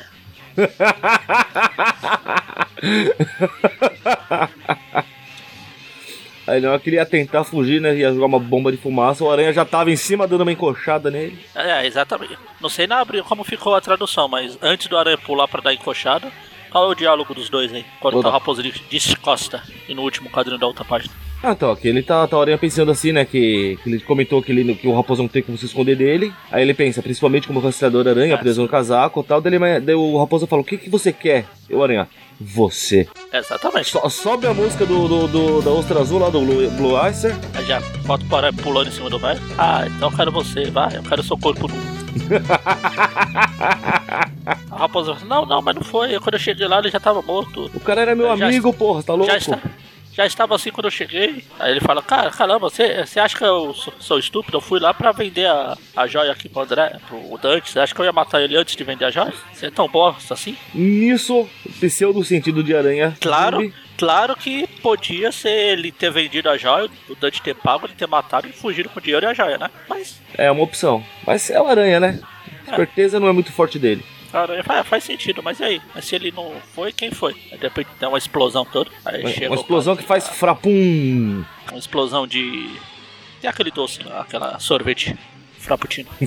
[6.51, 7.95] Aí não, eu queria tentar fugir, né?
[7.95, 11.09] Ia jogar uma bomba de fumaça, o aranha já tava em cima dando uma encoxada
[11.09, 11.39] nele.
[11.55, 12.37] É, exatamente.
[12.59, 15.73] Não sei na abril como ficou a tradução, mas antes do aranha pular pra dar
[15.73, 16.29] encoxada,
[16.69, 17.85] qual é o diálogo dos dois aí?
[18.01, 21.13] Quando tá o raposo descosta e no último quadrinho da outra página.
[21.43, 23.25] Ah, então, aqui ele tá, tá aranha pensando assim, né?
[23.25, 26.31] Que, que ele comentou que, ele, que o raposo não tem como se esconder dele.
[26.51, 29.41] Aí ele pensa, principalmente como rastreador aranha, preso no casaco e tal.
[29.41, 31.45] Daí, ele, daí o raposo fala: O que, que você quer?
[31.67, 32.07] Eu, aranha,
[32.39, 33.07] você.
[33.33, 33.89] Exatamente.
[33.89, 37.35] So, sobe a música do, do, do, da Ostra Azul lá do Blue, Blue Icer.
[37.55, 39.41] Aí já bota o pulando em cima do velho.
[39.57, 41.75] Ah, então eu quero você, vai, eu quero seu corpo nu.
[44.69, 46.19] a raposa não, não, mas não foi.
[46.19, 47.71] Quando eu cheguei lá, ele já tava morto.
[47.73, 49.31] O cara era meu eu amigo, porra, tá louco?
[49.31, 49.59] Já está,
[50.13, 51.43] já estava assim quando eu cheguei.
[51.59, 54.57] Aí ele fala, cara, caramba, você, você acha que eu sou, sou, estúpido?
[54.57, 57.71] Eu fui lá pra vender a, a joia aqui pro André, pro Dante.
[57.71, 59.33] Você acha que eu ia matar ele antes de vender a joia?
[59.53, 60.55] Você é tão bosta assim?
[60.73, 63.15] Nisso, pseudo sentido de aranha.
[63.21, 67.93] Claro, claro que podia ser ele ter vendido a joia, o Dante ter pago, ele
[67.95, 69.69] ter matado e fugido com o dinheiro e a joia, né?
[69.87, 70.19] Mas.
[70.37, 71.03] É uma opção.
[71.25, 72.19] Mas é o aranha, né?
[72.67, 72.75] É.
[72.75, 74.03] Certeza não é muito forte dele.
[74.31, 75.81] Cara, faz, faz sentido, mas e aí?
[75.93, 77.35] Mas se ele não foi, quem foi?
[77.51, 78.89] Aí depois tem uma explosão toda.
[79.03, 81.43] Aí uma, uma explosão que faz frapum.
[81.69, 82.69] Uma explosão de.
[83.41, 85.17] Tem aquele doce, aquela sorvete
[85.57, 86.09] frappuccino.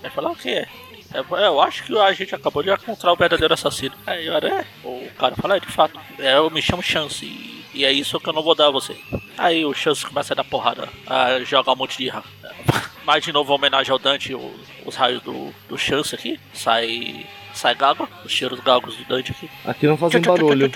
[0.00, 0.66] Vai falar o quê?
[1.12, 3.94] É, é, eu acho que a gente acabou de encontrar o verdadeiro assassino.
[4.06, 7.64] Aí eu é, o cara fala, é, de fato, é, eu me chamo Chance e,
[7.74, 8.96] e é isso que eu não vou dar a você.
[9.36, 12.12] Aí o Chance começa a dar porrada, a jogar um monte de
[13.04, 14.54] mais de novo homenagem ao Dante, o,
[14.90, 17.24] os raios do, do Chance aqui, sai
[17.54, 19.50] sai gago, os cheiros gagos do Dante aqui.
[19.64, 20.70] Aqui não fazem barulho.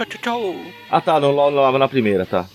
[0.91, 2.47] Ah tá, não, lá na primeira, tá.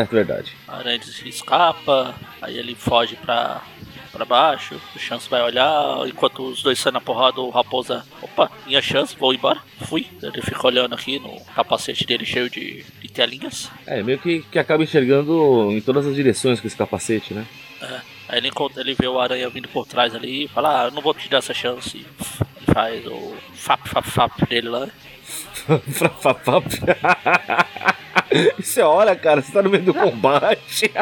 [0.00, 0.52] É verdade.
[0.66, 3.62] A aranha escapa, aí ele foge pra,
[4.10, 8.50] pra baixo, o Chance vai olhar, enquanto os dois saem na porrada, o Raposa, opa,
[8.66, 10.06] minha chance, vou embora, fui.
[10.22, 13.70] Ele fica olhando aqui no capacete dele cheio de, de telinhas.
[13.86, 17.46] É, meio que, que acaba enxergando em todas as direções com esse capacete, né?
[17.80, 18.09] É.
[18.30, 21.02] Aí ele, ele vê o aranha vindo por trás ali e fala, ah, eu não
[21.02, 21.96] vou te dar essa chance.
[21.96, 22.06] Ele
[22.72, 24.86] faz o fap fap fap dele lá.
[26.22, 26.64] fap fap
[28.56, 30.92] Isso é hora, cara, você tá no meio do combate.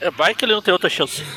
[0.00, 1.22] É, vai que ele não tem outra chance.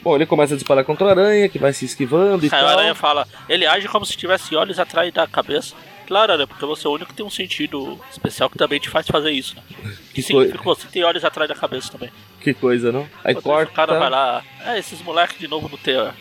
[0.00, 2.66] Bom, ele começa a disparar contra a aranha, que vai se esquivando e Aí tal.
[2.66, 5.74] a aranha fala, ele age como se tivesse olhos atrás da cabeça.
[6.06, 6.46] Claro, né?
[6.46, 9.30] Porque você é o único que tem um sentido especial que também te faz fazer
[9.30, 9.62] isso, né?
[9.68, 12.10] Que, que significa que você tem olhos atrás da cabeça também.
[12.40, 13.08] Que coisa, não?
[13.22, 13.72] Aí corta.
[13.72, 16.12] O cara vai lá, é, esses moleques de novo no ter.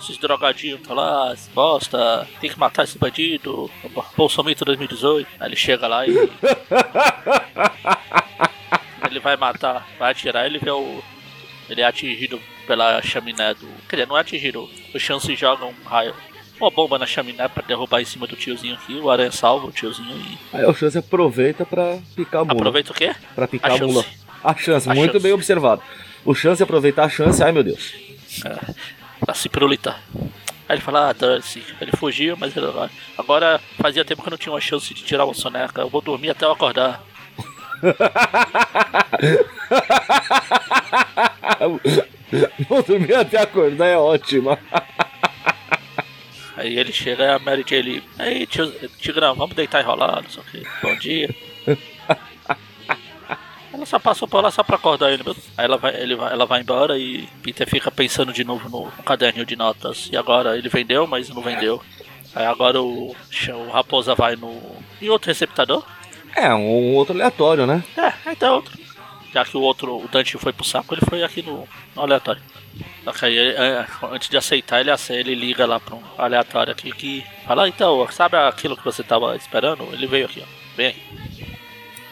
[0.00, 3.70] esses drogadinhos tá lá, bosta, tem que matar esse bandido,
[4.16, 5.28] Bolsonaro 2018.
[5.40, 6.12] Aí ele chega lá e.
[9.10, 11.02] ele vai matar, vai atirar, ele vê o.
[11.68, 13.66] Ele é atingido pela chaminé do.
[13.88, 16.14] Quer dizer, não é atingido, o Chance joga um raio
[16.60, 18.94] uma bomba na chaminé pra derrubar em cima do tiozinho aqui.
[18.94, 20.56] O aranha salva o tiozinho e.
[20.56, 22.56] Aí o chance aproveita pra picar a mula.
[22.56, 23.14] Aproveita o quê?
[23.34, 24.04] Pra picar a, a mula.
[24.42, 25.22] A chance, a muito chance.
[25.22, 25.82] bem observado.
[26.24, 27.94] O chance é aproveitar a chance, ai meu Deus.
[28.44, 28.74] É,
[29.24, 30.00] pra se pirulitar.
[30.68, 31.62] Aí ele fala, ah, dane-se.
[31.80, 32.66] Ele fugiu, mas ele,
[33.16, 35.80] agora fazia tempo que eu não tinha uma chance de tirar uma soneca.
[35.80, 37.02] Eu vou dormir até eu acordar.
[42.68, 44.58] vou dormir até acordar é ótima.
[46.56, 50.42] Aí ele chega e a Mary Jane, aí Tigrão, vamos deitar e rolar, não sei
[50.42, 50.66] o que.
[50.82, 51.34] Bom dia.
[53.76, 55.42] ela só passou por lá só pra acordar ele mesmo.
[55.56, 58.86] Aí ela vai, ele vai, ela vai embora e Peter fica pensando de novo no,
[58.86, 60.08] no caderninho de notas.
[60.10, 61.82] E agora ele vendeu, mas não vendeu.
[62.34, 64.60] Aí agora o, o Raposa vai no.
[65.00, 65.84] em outro receptador.
[66.34, 67.84] É, um outro aleatório, né?
[67.96, 68.85] É, então outro.
[69.36, 72.40] Já que o outro, o Dante foi pro saco, ele foi aqui no, no aleatório.
[73.04, 76.90] Só que aí, é, antes de aceitar, ele, ele liga lá pra um aleatório aqui
[76.90, 79.82] que fala: ah, então, sabe aquilo que você tava esperando?
[79.92, 80.46] Ele veio aqui, ó.
[80.74, 81.58] Vem aqui.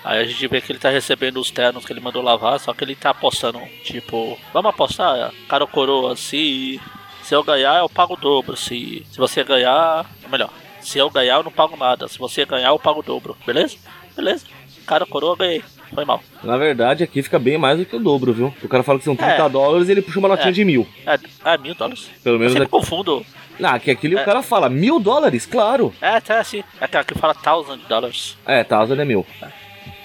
[0.05, 2.75] Aí a gente vê que ele tá recebendo os ternos que ele mandou lavar, só
[2.75, 6.79] que ele tá apostando, tipo, vamos apostar, cara ou coroa, se,
[7.23, 10.51] se eu ganhar eu pago o dobro, se, se você ganhar, melhor,
[10.83, 13.79] se eu ganhar eu não pago nada, se você ganhar eu pago o dobro, beleza?
[14.15, 14.45] Beleza,
[14.87, 15.65] cara ou coroa ganhei.
[15.95, 16.21] Foi mal.
[16.43, 18.53] Na verdade, aqui fica bem mais do que o dobro, viu?
[18.63, 19.49] O cara fala que são 30 é.
[19.49, 20.53] dólares e ele puxa uma notinha é.
[20.53, 20.87] de mil.
[21.07, 22.11] É, é, mil dólares?
[22.23, 22.55] Pelo menos.
[22.55, 22.67] Eu é...
[22.67, 23.25] confundo.
[23.59, 24.23] Não, que aquele é.
[24.23, 25.95] o cara fala mil dólares, claro.
[26.01, 26.65] É, tá assim.
[26.81, 28.37] É que aqui fala thousand dólares.
[28.45, 29.25] É, thousand é mil.
[29.41, 29.49] É.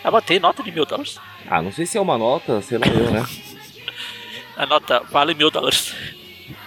[0.03, 1.19] Ah, botei nota de mil dólares.
[1.49, 3.25] Ah, não sei se é uma nota, sei lá eu, né?
[4.55, 5.95] A nota vale mil dólares.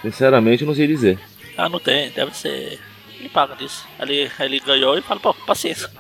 [0.00, 1.18] Sinceramente, não sei dizer.
[1.56, 2.80] Ah, não tem, deve ser.
[3.20, 3.86] Ele paga disso.
[4.00, 5.90] Ele, ele ganhou e fala, pô, paciência.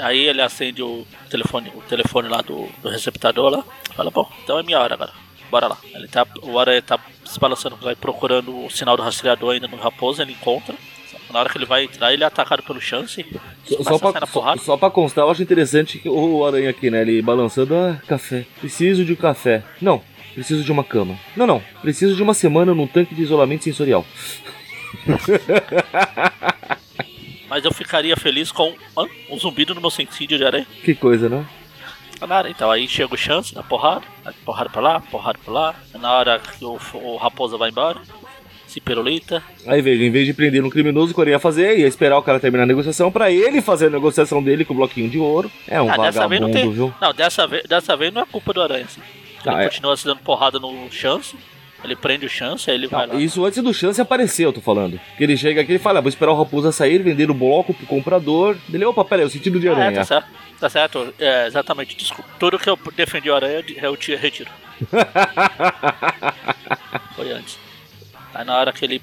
[0.00, 3.64] Aí ele acende o telefone, o telefone lá do, do receptador lá.
[3.94, 5.12] Fala, bom, então é minha hora agora.
[5.50, 5.78] Bora lá.
[5.94, 9.76] Ele tá, o Aranha tá se balançando, vai procurando o sinal do rastreador ainda no
[9.76, 10.74] Raposo, ele encontra.
[11.30, 13.24] Na hora que ele vai entrar, ele é atacado pelo Chance.
[13.64, 17.02] Só, só, pra, só, só pra constar, eu acho interessante que o Aranha aqui, né?
[17.02, 18.46] Ele balançando, ah, café.
[18.60, 19.62] Preciso de um café.
[19.80, 20.02] Não,
[20.34, 21.18] preciso de uma cama.
[21.36, 24.06] Não, não, preciso de uma semana num tanque de isolamento sensorial.
[27.48, 28.74] mas eu ficaria feliz com
[29.30, 30.66] um zumbido no meu sentido de areia.
[30.84, 31.46] Que coisa, né?
[32.26, 34.02] Nada, então aí chega o chance na porrada,
[34.44, 35.74] porrada pra lá, porrada pra lá.
[36.00, 38.00] Na hora que o, o raposa vai embora,
[38.66, 39.42] se perolita.
[39.66, 41.78] Aí veja, em vez de prender um criminoso, o que eu ia fazer?
[41.78, 44.76] Ia esperar o cara terminar a negociação pra ele fazer a negociação dele com o
[44.76, 45.50] bloquinho de ouro.
[45.66, 46.70] É um ah, vagabundo, não tem...
[46.70, 46.92] viu?
[47.00, 49.00] Não, dessa vez, dessa vez não é culpa do Aranha, assim.
[49.46, 49.64] Ele ah, é.
[49.68, 51.36] continua se dando porrada no chance.
[51.82, 53.14] Ele prende o chance, aí ele vai lá.
[53.14, 55.00] Isso antes do chance aparecer, eu tô falando.
[55.16, 57.72] Que ele chega aqui e fala: ah, vou esperar o Raposa sair, vender o bloco
[57.72, 58.56] pro comprador.
[58.72, 59.88] Ele, opa, pera aí, o sentido de aranha.
[59.88, 60.28] Ah, é, tá certo.
[60.58, 61.96] Tá certo, é, exatamente.
[61.96, 62.28] Desculpa.
[62.38, 64.50] Tudo que eu defendi o aranha, eu te retiro.
[67.14, 67.58] Foi antes.
[68.34, 69.00] Aí na hora que ele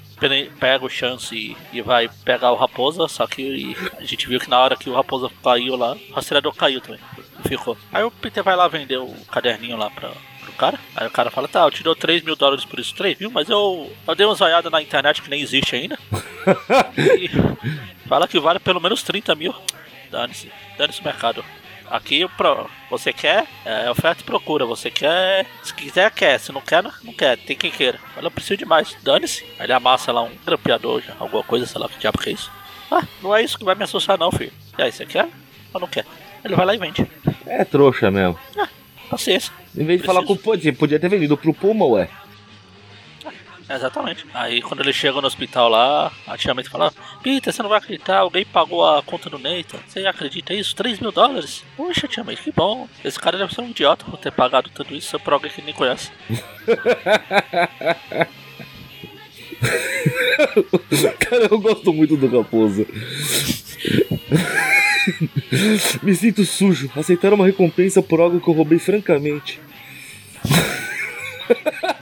[0.60, 4.58] pega o chance e, vai pegar o Raposa, só que a gente viu que na
[4.58, 7.00] hora que o Raposa caiu lá, o rastreador caiu também.
[7.46, 7.76] Ficou.
[7.92, 10.10] Aí o Peter vai lá vender o caderninho lá pra,
[10.52, 10.78] cara.
[10.94, 12.94] Aí o cara fala, tá, eu te dou 3 mil dólares por isso.
[12.94, 13.30] 3 mil?
[13.30, 15.98] Mas eu, eu dei uma zoiada na internet que nem existe ainda.
[16.96, 17.28] e
[18.08, 19.54] fala que vale pelo menos 30 mil.
[20.10, 21.44] Dane-se, dane-se o mercado.
[21.90, 24.64] aqui pro, você quer, é oferta e procura.
[24.66, 26.38] Você quer, se quiser, quer.
[26.38, 27.36] Se não quer, não, quer.
[27.38, 27.98] Tem quem queira.
[28.16, 28.96] Ela precisa de mais.
[29.02, 29.44] Dane-se.
[29.58, 32.50] Aí ele amassa lá um grampeador, alguma coisa, sei lá que diabo que é isso.
[32.90, 34.52] Ah, não é isso que vai me assustar, não, filho.
[34.78, 35.28] E aí, você quer
[35.72, 36.06] ou não quer?
[36.44, 37.06] Ele vai lá e vende.
[37.46, 38.38] É trouxa mesmo.
[38.56, 38.68] Ah,
[39.06, 39.52] paciência.
[39.76, 42.08] Em vez de falar com o podia, podia ter vendido pro Puma, ué.
[43.68, 44.24] Exatamente.
[44.32, 46.92] Aí quando ele chega no hospital lá, a tia May fala:
[47.22, 49.78] Peter, você não vai acreditar, alguém pagou a conta do Nathan.
[49.86, 50.74] Você acredita isso?
[50.76, 51.64] 3 mil dólares?
[51.76, 52.88] Puxa, tia May, que bom.
[53.04, 55.74] Esse cara deve ser um idiota por ter pagado tudo isso pra alguém que nem
[55.74, 56.12] conhece.
[61.18, 62.86] cara, eu gosto muito do Raposa.
[66.02, 66.90] Me sinto sujo.
[66.96, 69.60] Aceitar uma recompensa por algo que eu roubei francamente.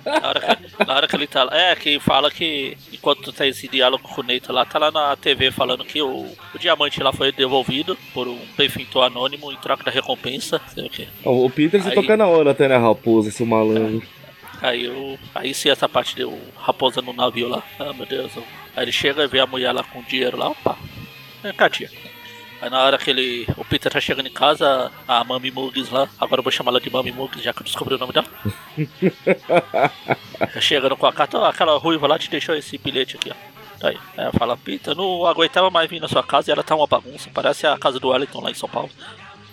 [0.04, 1.56] Na hora, que, na hora que ele tá lá.
[1.56, 5.16] É, que fala que enquanto tá esse diálogo com o Neito lá, tá lá na
[5.16, 9.84] TV falando que o, o diamante lá foi devolvido por um benfeitor anônimo em troca
[9.84, 10.60] da recompensa.
[10.68, 11.08] Sei o quê.
[11.24, 14.06] O Peter se toca na hora até, né, raposa, seu malandro.
[14.62, 17.62] Aí, eu, aí sim essa parte deu raposa no navio lá.
[17.78, 18.32] Ah, meu Deus.
[18.74, 20.78] Aí ele chega e vê a mulher lá com dinheiro lá, opa.
[21.42, 21.90] É, Katia.
[22.64, 23.46] Aí na hora que ele.
[23.59, 26.09] O Peter tá chegando em casa, a Mami Mugs lá.
[26.18, 28.27] Agora eu vou chamar ela de Mami Mugs, já que eu descobri o nome dela.
[30.62, 33.35] Chegando com a carta, ó, aquela ruiva lá te deixou esse bilhete aqui, ó.
[33.79, 33.98] Tá aí.
[34.16, 37.29] Ela fala, Peter, não aguentava mais vir na sua casa e ela tá uma bagunça.
[37.35, 38.88] Parece a casa do Wellington lá em São Paulo.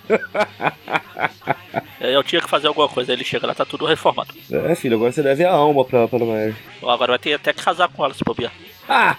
[2.00, 4.34] eu tinha que fazer alguma coisa, aí ele chega lá, tá tudo reformado.
[4.50, 6.56] É, filho, agora você deve a alma pra, pra Mary.
[6.82, 8.54] Agora vai ter até que casar com ela se bobear.
[8.88, 9.18] Ah!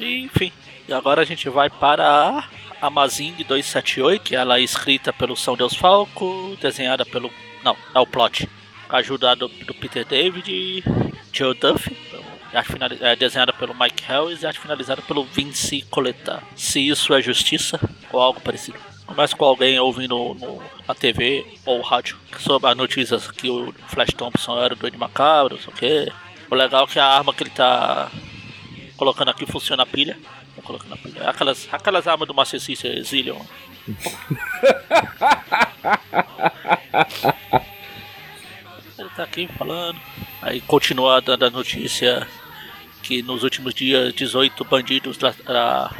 [0.00, 0.50] Enfim.
[0.88, 2.48] E agora a gente vai para
[2.82, 7.30] Amazing 278, que ela é escrita pelo São Deus Falco, desenhada pelo.
[7.62, 8.48] Não, é o plot.
[8.88, 10.82] Ajudado do Peter David e
[11.32, 11.96] Joe Duffy.
[13.00, 16.42] É desenhada pelo Mike Harris e arte finalizada pelo Vince Coletta.
[16.56, 17.80] Se isso é justiça
[18.12, 18.78] ou algo parecido.
[19.06, 24.12] Começa com alguém ouvindo no, na TV ou rádio sobre as notícias que o Flash
[24.12, 26.12] Thompson era do Ed Macabro, não sei o que.
[26.50, 28.10] O legal é que a arma que ele tá
[28.96, 30.18] colocando aqui funciona a pilha.
[30.62, 31.28] Tá colocando a pilha.
[31.28, 33.40] Aquelas, aquelas armas do Master System Zillion.
[38.98, 39.98] ele tá aqui falando.
[40.40, 42.28] Aí continua dando a notícia
[43.02, 45.90] que nos últimos dias 18 bandidos da, da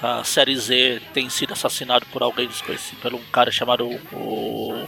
[0.00, 4.86] a série Z tem sido assassinado por alguém desconhecido, por um cara chamado o.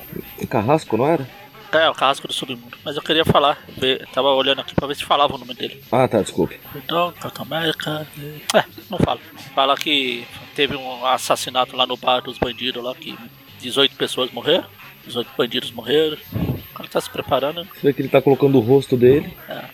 [0.48, 1.29] Carrasco, não era?
[1.72, 2.76] É, o Carrasco do Submundo.
[2.85, 5.83] Mas eu queria falar, ver, tava olhando aqui pra ver se falava o nome dele.
[5.92, 6.59] Ah, tá, desculpe.
[6.74, 8.06] Então, Capitão América.
[8.54, 9.20] É, não fala.
[9.54, 13.16] Fala que teve um assassinato lá no bar dos bandidos lá, que
[13.61, 14.66] 18 pessoas morreram.
[15.06, 16.16] 18 bandidos morreram.
[16.35, 17.64] O cara tá se preparando.
[17.64, 19.33] Você vê que ele tá colocando o rosto dele.
[19.48, 19.64] É.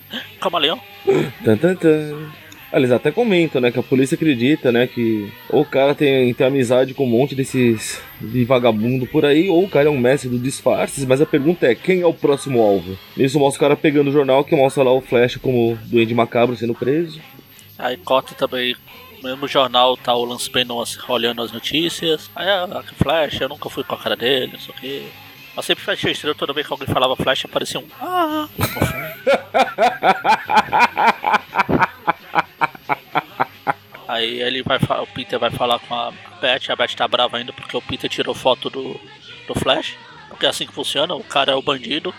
[0.40, 0.80] Camaleão.
[1.44, 2.30] Tan, tan, tan.
[2.72, 6.46] Eles até comentam, né, que a polícia acredita, né, que ou o cara tem, tem
[6.46, 10.28] amizade com um monte desses de vagabundo por aí, ou o cara é um mestre
[10.28, 12.98] do disfarces, mas a pergunta é, quem é o próximo alvo?
[13.16, 16.56] Isso mostra o cara pegando o jornal que mostra lá o Flash como Duende Macabro
[16.56, 17.20] sendo preso.
[17.78, 18.74] Aí corta também
[19.22, 22.30] no mesmo jornal tá o Lance Pennon olhando as notícias.
[22.34, 25.06] Aí a Flash, eu nunca fui com a cara dele, não sei o quê.
[25.56, 27.86] Eu sempre fechei estrela toda vez que alguém falava Flash aparecia um.
[28.00, 28.48] Ah!
[34.08, 37.52] Aí ele vai o Peter vai falar com a Beth, a Beth tá brava ainda
[37.52, 38.98] porque o Peter tirou foto do,
[39.46, 39.96] do Flash.
[40.28, 42.14] Porque é assim que funciona, o cara é o bandido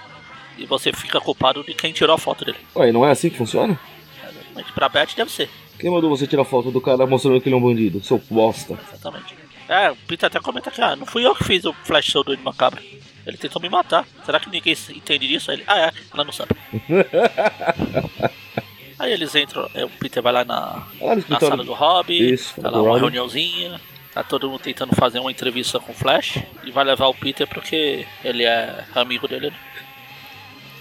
[0.57, 2.57] e você fica culpado de quem tirou a foto dele.
[2.75, 3.79] Ué, não é assim que funciona?
[4.23, 4.73] Exatamente.
[4.73, 5.49] Pra Beth deve ser.
[5.79, 8.03] Quem mandou você tirar foto do cara mostrando que ele é um bandido?
[8.03, 8.77] Seu bosta.
[8.89, 9.35] Exatamente.
[9.69, 12.37] É, o Peter até comenta que ah, não fui eu que fiz o Flash do
[12.39, 12.81] Macabro.
[13.25, 14.07] Ele tentou me matar.
[14.25, 15.51] Será que ninguém entende disso?
[15.51, 16.55] Ele, ah é, ela não sabe.
[18.99, 20.87] Aí eles entram, o Peter vai lá na,
[21.29, 23.79] na sala do Hobby, Isso, tá lá uma reuniãozinha,
[24.13, 27.47] tá todo mundo tentando fazer uma entrevista com o Flash e vai levar o Peter
[27.47, 29.51] porque ele é amigo dele.
[29.51, 29.55] Né?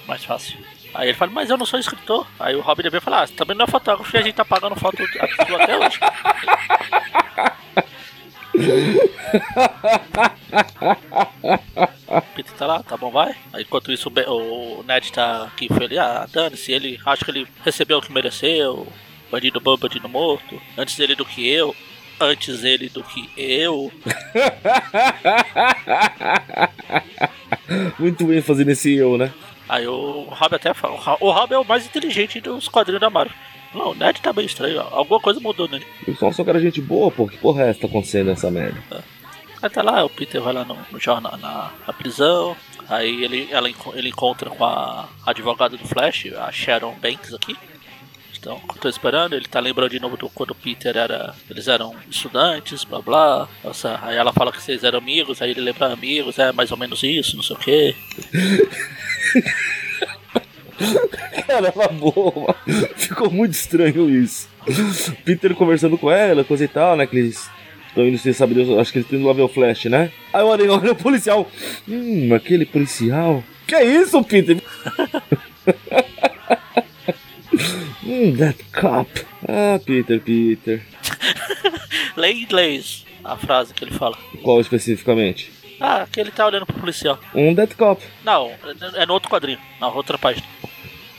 [0.09, 0.59] Mais fácil.
[0.95, 2.27] Aí ele fala, mas eu não sou escritor.
[2.41, 4.77] Aí o Robin deve falar, ah, também não é fotógrafo e a gente tá pagando
[4.77, 6.01] foto até hoje.
[12.35, 13.35] Peter tá lá, tá bom, vai.
[13.59, 18.03] Enquanto isso, o Ned tá aqui, ali, ah, dane-se, ele, acho que ele recebeu o
[18.03, 18.87] que mereceu,
[19.31, 21.75] bandido bom, bandido morto, antes dele do que eu,
[22.21, 23.93] antes ele do que eu.
[27.99, 29.33] Muito bem fazendo esse eu, né?
[29.69, 33.35] Aí o Rob até fala, o Rob é o mais inteligente dos quadrinhos da Marvel.
[33.75, 35.85] Não, o Ned tá bem estranho, alguma coisa mudou nele.
[36.07, 38.81] Eu só sou cara gente boa, pô, que porra é essa tá acontecendo nessa merda?
[38.93, 39.16] É.
[39.67, 42.57] Aí tá lá, o Peter vai lá no, no jornal, na, na, prisão,
[42.89, 47.57] aí ele, ela, ele encontra com a advogada do Flash, a Sharon Banks aqui.
[48.39, 51.35] Então, tô esperando, ele tá lembrando de novo do quando o Peter era.
[51.51, 53.49] Eles eram estudantes, blá blá.
[53.65, 56.77] Nossa, aí ela fala que vocês eram amigos, aí ele lembra amigos, é mais ou
[56.77, 57.97] menos isso, não sei o quê.
[61.45, 62.55] Caramba, boa.
[62.95, 64.49] Ficou muito estranho isso.
[65.25, 67.05] Peter conversando com ela, coisa e tal, né?
[67.05, 67.51] Que eles
[67.97, 70.13] estão indo sem saber, acho que eles estão indo lá ver o Flash, né?
[70.33, 71.51] Aí o Aranha olha o policial.
[71.89, 73.43] Hum, aquele policial.
[73.67, 74.59] Que é isso, Peter?
[78.05, 79.11] hum, that cop.
[79.49, 80.83] Ah, Peter, Peter.
[82.17, 84.17] Lê em inglês a frase que ele fala.
[84.43, 85.51] Qual especificamente?
[85.81, 87.19] Ah, que ele tá olhando pro policial.
[87.35, 88.03] Um Dead Cop.
[88.25, 88.51] Não,
[88.95, 90.47] é no outro quadrinho, na outra página.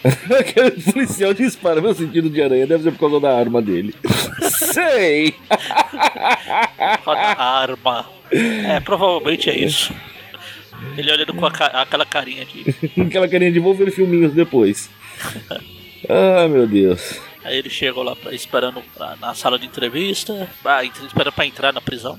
[0.39, 1.81] Aquele policial dispara.
[1.81, 3.93] Meu sentido de aranha deve ser por causa da arma dele.
[4.73, 5.35] Sei!
[7.05, 8.09] A arma.
[8.31, 9.93] É, provavelmente é isso.
[10.97, 13.01] Ele olhando com ca aquela carinha de.
[13.01, 14.89] aquela carinha de vou ver filminhos depois.
[16.07, 17.19] ah, meu Deus.
[17.43, 20.47] Aí ele chegou lá pra, esperando pra, na sala de entrevista.
[20.63, 22.17] Ah, esperando pra entrar na prisão.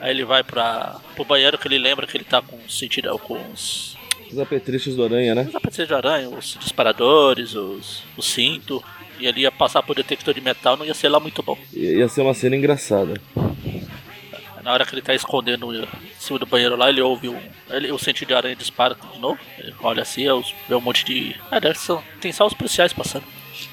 [0.00, 3.40] Aí ele vai pra, pro banheiro que ele lembra que ele tá com sentido com
[3.52, 3.96] os.
[4.30, 5.46] Os apetrechos do aranha, né?
[5.48, 8.82] Os apetrechos do aranha, os disparadores, os, o cinto.
[9.18, 11.56] E ele ia passar por detector de metal, não ia ser lá muito bom.
[11.72, 13.14] Ia ser uma cena engraçada.
[14.62, 15.86] Na hora que ele tá escondendo em
[16.18, 17.38] cima do banheiro lá, ele ouve um.
[17.70, 19.38] Ele, o sentido de aranha dispara de novo.
[19.58, 20.24] Ele olha assim,
[20.68, 21.36] vê um monte de.
[21.50, 23.24] Ah, deve ser, tem só os policiais passando.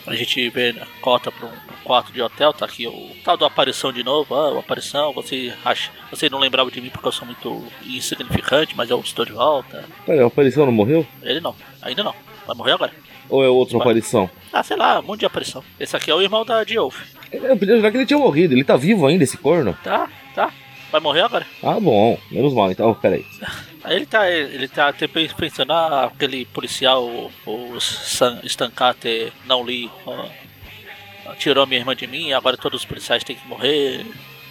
[0.06, 1.52] A gente vê né, cota para um,
[1.84, 4.34] quarto de hotel, tá aqui o tal do aparição de novo.
[4.36, 5.92] Ah, o aparição, você acha.
[6.10, 9.86] Você não lembrava de mim porque eu sou muito insignificante, mas eu estou de volta.
[10.06, 11.06] Pera, o aparição não morreu?
[11.22, 12.16] Ele não, ainda não.
[12.46, 12.92] Vai morrer agora.
[13.30, 14.30] Ou é outra aparição?
[14.52, 15.64] Ah, sei lá, um monte de aparição.
[15.80, 17.02] Esse aqui é o irmão da Diouf.
[17.32, 18.54] Eu podia jurar que ele tinha morrido.
[18.54, 19.78] Ele tá vivo ainda, esse corno?
[19.84, 20.52] Tá, tá.
[20.92, 21.48] Vai morrer agora?
[21.64, 22.20] Ah, bom.
[22.30, 22.94] Menos mal, então.
[22.94, 23.26] Peraí.
[23.84, 24.94] Aí ele tá, ele tá
[25.38, 27.04] pensando, ah, aquele policial,
[27.48, 27.78] o
[28.44, 30.28] Stancate, não li, ó,
[31.40, 34.06] tirou minha irmã de mim, agora todos os policiais têm que morrer,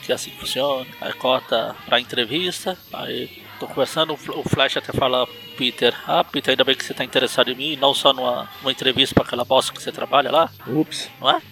[0.05, 0.85] que é assim que funciona.
[1.01, 6.65] Aí corta pra entrevista, aí tô conversando, o Flash até fala, Peter, ah, Peter, ainda
[6.65, 9.73] bem que você tá interessado em mim, não só numa, numa entrevista pra aquela bosta
[9.73, 10.51] que você trabalha lá.
[10.67, 11.09] Ups.
[11.21, 11.43] Não é?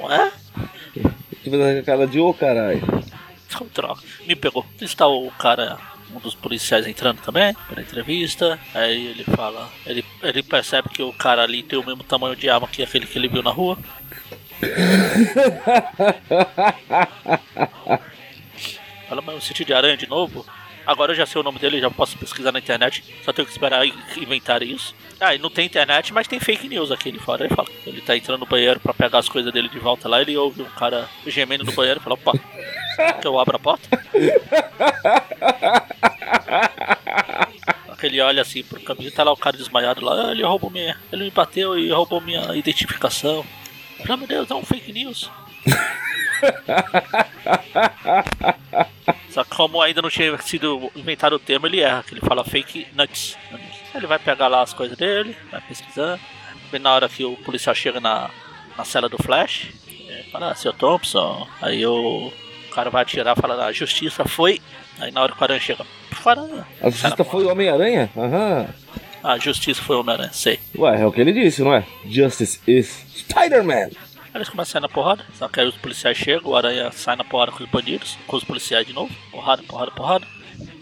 [0.00, 0.32] Não é?
[1.44, 2.80] Tô fazendo a cara de ô, oh, caralho.
[3.72, 4.66] Droga, me pegou.
[4.80, 5.78] Está o cara
[6.14, 8.58] um dos policiais entrando também para entrevista.
[8.74, 12.48] Aí ele fala, ele, ele percebe que o cara ali tem o mesmo tamanho de
[12.48, 13.78] arma que aquele que ele viu na rua.
[19.14, 20.44] fala, mas o sítio de aranha de novo?
[20.86, 23.02] Agora eu já sei o nome dele, já posso pesquisar na internet.
[23.24, 24.94] Só tenho que esperar inventar isso.
[25.18, 27.44] Ah, e não tem internet, mas tem fake news aqui ele fora.
[27.44, 30.20] Ele fala, ele tá entrando no banheiro para pegar as coisas dele de volta lá.
[30.20, 32.32] Ele ouve um cara gemendo no banheiro e fala: opa,
[33.20, 33.88] que eu abro a porta?
[38.02, 40.94] Ele olha assim pro caminho, tá lá o cara desmaiado lá, ah, ele roubou minha.
[41.10, 43.46] Ele me bateu e roubou minha identificação.
[44.02, 45.30] Pelo amor de Deus, é um fake news.
[49.30, 52.44] Só que como ainda não tinha sido inventado o termo, ele erra, que ele fala
[52.44, 53.38] fake nuts.
[53.94, 56.20] Ele vai pegar lá as coisas dele, vai pesquisando.
[56.70, 58.28] Bem na hora que o policial chega na,
[58.76, 59.70] na cela do Flash,
[60.30, 62.30] fala, ah, seu Thompson, aí o
[62.74, 64.60] cara vai atirar, fala, a justiça foi.
[64.98, 65.84] Aí na hora que o Aranha chega,
[66.24, 66.66] Aranha.
[66.82, 68.10] A justiça foi o Homem-Aranha?
[68.16, 68.66] Aham.
[69.22, 70.58] A justiça foi o Homem-Aranha, sei.
[70.76, 71.84] Ué, é o que ele disse, não é?
[72.06, 73.90] Justice is Spider-Man.
[74.34, 77.14] Eles começam a sair na porrada, só que aí os policiais chegam, o Aranha sai
[77.14, 79.14] na porrada com os bandidos, com os policiais de novo.
[79.30, 80.26] Porrada, porrada, porrada.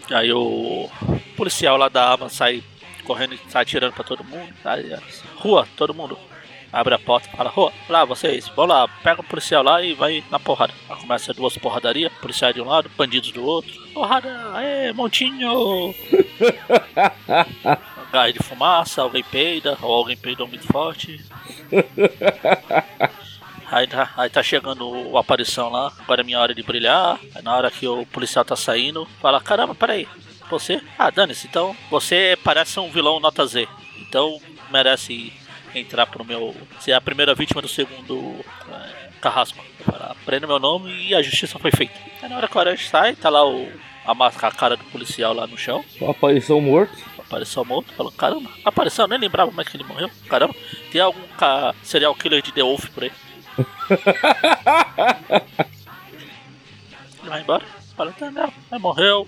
[0.09, 0.89] Aí o
[1.37, 2.63] policial lá da arma sai
[3.03, 4.51] correndo e sai atirando pra todo mundo.
[4.65, 4.95] Aí,
[5.35, 6.17] rua, todo mundo
[6.73, 9.93] abre a porta e fala, rua, lá vocês, vão lá, pega o policial lá e
[9.93, 10.73] vai na porrada.
[10.89, 13.71] Aí começa duas porradarias, policial de um lado, bandidos do outro.
[13.93, 15.93] Porrada, aê, montinho!
[18.11, 21.23] Gás de fumaça, alguém peida, ou alguém peida muito forte.
[23.71, 27.19] Aí tá, aí tá chegando o aparição lá, agora é minha hora de brilhar.
[27.33, 30.07] Aí na hora que o policial tá saindo, fala: Caramba, peraí,
[30.47, 30.79] você?
[30.95, 33.67] Ah, dane-se, então você parece um vilão nota Z.
[33.99, 35.33] Então merece
[35.75, 36.55] entrar pro meu.
[36.79, 38.35] ser a primeira vítima do segundo
[38.69, 39.63] é, carrasco.
[40.25, 41.93] Prenda meu nome e a justiça foi feita.
[42.21, 43.67] Aí na hora que o Aranha sai, tá lá o,
[44.05, 45.83] a, a cara do policial lá no chão.
[46.07, 46.97] Aparição morto.
[47.19, 50.09] Aparição morto, falando, caramba, apareceu, nem lembrava mais que ele morreu.
[50.29, 50.53] Caramba,
[50.91, 51.73] tem algum ca...
[51.81, 53.11] serial killer de The Wolf por aí.
[57.21, 57.82] Ele vai embora.
[57.95, 59.27] Fala, tá, não, não, morreu.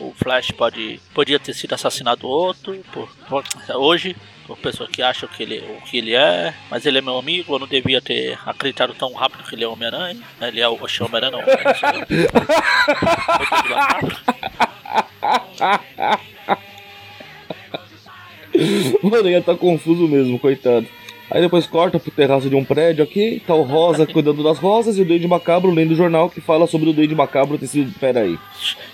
[0.00, 2.76] O Flash pode, podia ter sido assassinado outro.
[2.92, 3.44] Por, por,
[3.76, 6.52] hoje, por pessoa que acha que ele, o que ele é.
[6.68, 9.68] Mas ele é meu amigo, eu não devia ter acreditado tão rápido que ele é
[9.68, 10.20] Homem-Aranha.
[10.40, 11.40] Ele é o Homem-Aranha, não.
[19.02, 20.86] o Aranha tá confuso mesmo, coitado.
[21.30, 24.98] Aí depois corta pro terraço de um prédio aqui, tá o Rosa cuidando das rosas
[24.98, 27.96] e o Duende Macabro lendo o jornal que fala sobre o Duende Macabro ter sido.
[27.98, 28.38] Pera aí.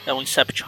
[0.07, 0.67] É um Inception.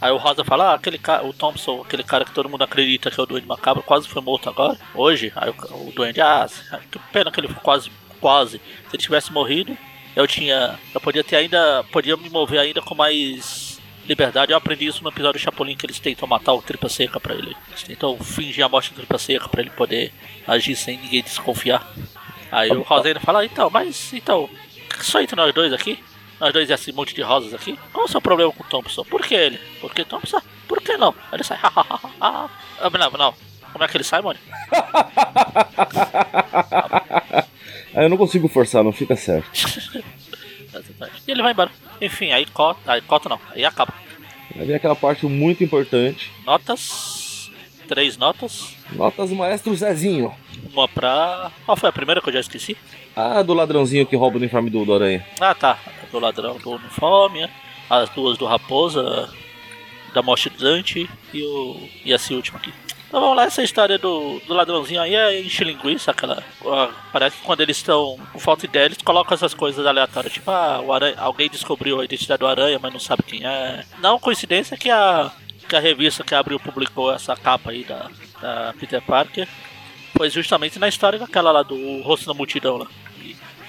[0.00, 3.10] Aí o Rosa fala, ah, aquele cara, o Thompson, aquele cara que todo mundo acredita
[3.10, 5.32] que é o Duende Macabro, quase foi morto agora, hoje.
[5.36, 6.46] Aí o, o Duende, ah,
[6.90, 8.58] que pena que ele foi quase, quase.
[8.58, 9.76] Se ele tivesse morrido,
[10.16, 10.78] eu tinha.
[10.92, 11.84] Eu podia ter ainda.
[11.92, 13.71] Podia me mover ainda com mais
[14.06, 14.52] liberdade.
[14.52, 17.34] Eu aprendi isso no episódio do Chapolin que eles tentam matar o Tripa Seca pra
[17.34, 17.56] ele.
[17.68, 20.12] Eles tentam fingir a morte do Tripa Seca pra ele poder
[20.46, 21.86] agir sem ninguém desconfiar.
[22.50, 24.48] Aí o Rosendo fala, então, mas então,
[25.00, 26.02] só entre nós dois aqui?
[26.38, 27.78] Nós dois e esse monte de rosas aqui?
[27.92, 29.04] Qual é o seu problema com o Thompson?
[29.04, 29.58] Por que ele?
[29.80, 30.40] Por que Thompson?
[30.66, 31.14] Por que não?
[31.32, 32.50] Ele sai, ah,
[32.80, 33.34] não, não.
[33.72, 34.38] Como é que ele sai, mano?
[37.94, 39.48] Aí eu não consigo forçar, não fica certo.
[41.26, 41.70] e ele vai embora.
[42.02, 43.94] Enfim, aí cota, aí cota não, aí acaba.
[44.58, 46.32] Aí vem aquela parte muito importante.
[46.44, 47.48] Notas.
[47.86, 48.74] Três notas.
[48.92, 50.34] Notas do maestro Zezinho.
[50.72, 51.52] Uma pra.
[51.64, 52.76] Qual foi a primeira que eu já esqueci?
[53.14, 55.24] Ah, do ladrãozinho que rouba o uniforme do, do Aranha.
[55.40, 55.78] Ah tá.
[56.10, 57.48] Do ladrão do uniforme.
[57.88, 59.32] As duas do Raposa.
[60.12, 62.72] Da morte Dante e, o, e essa última aqui.
[63.12, 66.42] Então vamos lá, essa história do, do ladrãozinho aí é enche linguiça, aquela.
[67.12, 70.32] Parece que quando eles estão com falta de ideia, eles colocam essas coisas aleatórias.
[70.32, 73.84] Tipo, ah, o aranha, alguém descobriu a identidade do aranha, mas não sabe quem é.
[74.00, 75.30] Não coincidência que a,
[75.68, 78.08] que a revista que abriu publicou essa capa aí da,
[78.40, 79.46] da Peter Parker
[80.16, 82.86] foi justamente na história daquela lá do rosto da multidão lá.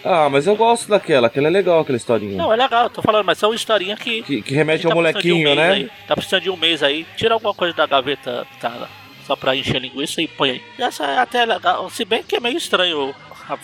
[0.05, 2.37] Ah, mas eu gosto daquela, aquela é legal, aquela historinha.
[2.37, 4.23] Não, é legal, tô falando, mas são historinhas que.
[4.23, 5.71] Que, que remete ao tá molequinho, um né?
[5.71, 7.05] Aí, tá precisando de um mês aí.
[7.17, 9.02] Tira alguma coisa da gaveta tá lá.
[9.25, 10.63] Só pra encher linguiça e põe aí.
[10.77, 13.15] Essa é até legal, se bem que é meio estranho.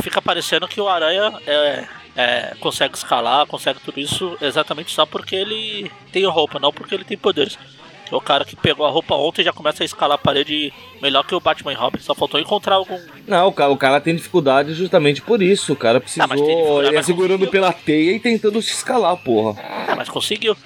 [0.02, 1.86] Fica parecendo que o Aranha é,
[2.16, 7.06] é, consegue escalar, consegue tudo isso exatamente só porque ele tem roupa, não porque ele
[7.06, 7.58] tem poderes.
[8.12, 11.36] O cara que pegou a roupa ontem já começa a escalar a parede melhor que
[11.36, 12.00] o Batman Robin.
[12.00, 13.00] Só faltou encontrar algum.
[13.28, 15.74] Não, o cara, o cara tem dificuldade justamente por isso.
[15.74, 16.80] O cara precisou.
[16.80, 17.52] Ah, ele é segurando conseguiu.
[17.52, 19.62] pela teia e tentando se escalar, porra.
[19.88, 20.58] Ah, mas conseguiu.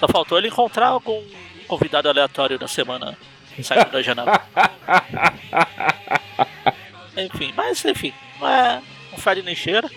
[0.00, 1.22] Só faltou ele encontrar algum
[1.66, 3.18] convidado aleatório da semana
[3.64, 4.40] saindo da janela.
[7.16, 8.82] enfim, mas enfim, não é
[9.12, 9.90] um fede nem cheira.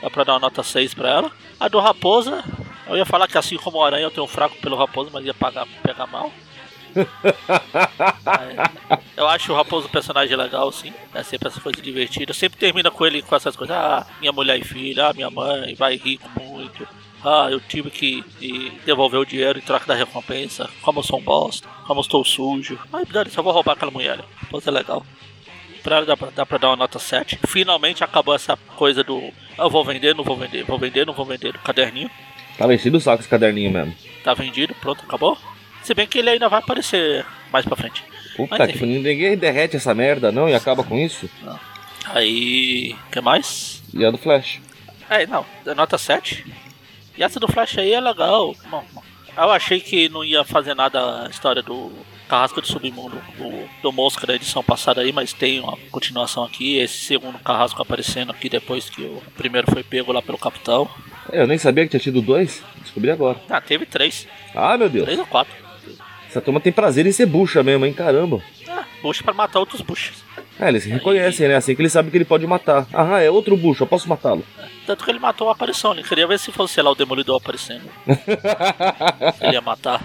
[0.00, 1.32] Dá pra dar uma nota 6 pra ela.
[1.58, 2.44] A do Raposa,
[2.86, 5.34] eu ia falar que assim como o Aranha eu tenho fraco pelo Raposo, mas ia
[5.34, 6.30] pagar, pegar mal.
[6.96, 7.00] é,
[9.16, 10.92] eu acho o Raposo um personagem legal, sim.
[11.14, 12.32] É sempre essa coisa divertida.
[12.32, 13.74] Sempre termina com ele com essas coisas.
[13.76, 16.86] Ah, minha mulher e filha, ah, minha mãe, vai rico muito.
[17.24, 18.24] Ah, eu tive que
[18.84, 20.68] devolver o dinheiro em troca da recompensa.
[20.82, 22.78] Como eu sou um bosta, como eu estou sujo.
[22.92, 24.20] Mas dane só vou roubar aquela mulher.
[24.50, 25.04] Pode é legal.
[25.82, 27.38] Pra ela dá pra, dá pra dar uma nota 7.
[27.46, 31.14] Finalmente acabou essa coisa do ah, eu vou vender, não vou vender, vou vender, não
[31.14, 32.10] vou vender do caderninho.
[32.58, 33.94] Tá vencido o saco esse caderninho mesmo.
[34.22, 35.36] Tá vendido, pronto, acabou.
[35.82, 38.04] Se bem que ele ainda vai aparecer mais pra frente.
[38.36, 41.30] Puta Mas, que ninguém derrete essa merda não e acaba com isso.
[41.42, 41.58] Não.
[42.06, 42.96] Aí.
[43.08, 43.82] o que mais?
[43.94, 44.60] E a do Flash.
[45.08, 45.46] É, não,
[45.76, 46.44] nota 7.
[47.16, 48.54] E essa do Flash aí é legal.
[48.70, 48.84] Bom,
[49.36, 51.90] eu achei que não ia fazer nada a história do
[52.28, 56.78] Carrasco do Submundo, do, do Mosca da edição passada aí, mas tem uma continuação aqui.
[56.78, 60.88] Esse segundo Carrasco aparecendo aqui depois que o primeiro foi pego lá pelo Capitão.
[61.32, 63.40] Eu nem sabia que tinha tido dois, descobri agora.
[63.48, 64.26] Ah, teve três.
[64.54, 65.04] Ah, meu Deus.
[65.04, 65.65] Três ou quatro.
[66.36, 67.94] Essa turma tem prazer em ser bucha mesmo, hein?
[67.94, 68.42] Caramba.
[68.68, 70.22] Ah, bucha pra matar outros buchas.
[70.60, 71.56] É, eles se reconhecem, né?
[71.56, 72.86] Assim que ele sabe que ele pode matar.
[72.92, 74.44] Ah, é outro bucho, eu posso matá-lo.
[74.86, 77.38] Tanto que ele matou a aparição, ele queria ver se fosse, sei lá, o Demolidor
[77.38, 77.88] aparecendo.
[79.40, 80.02] ele ia matar.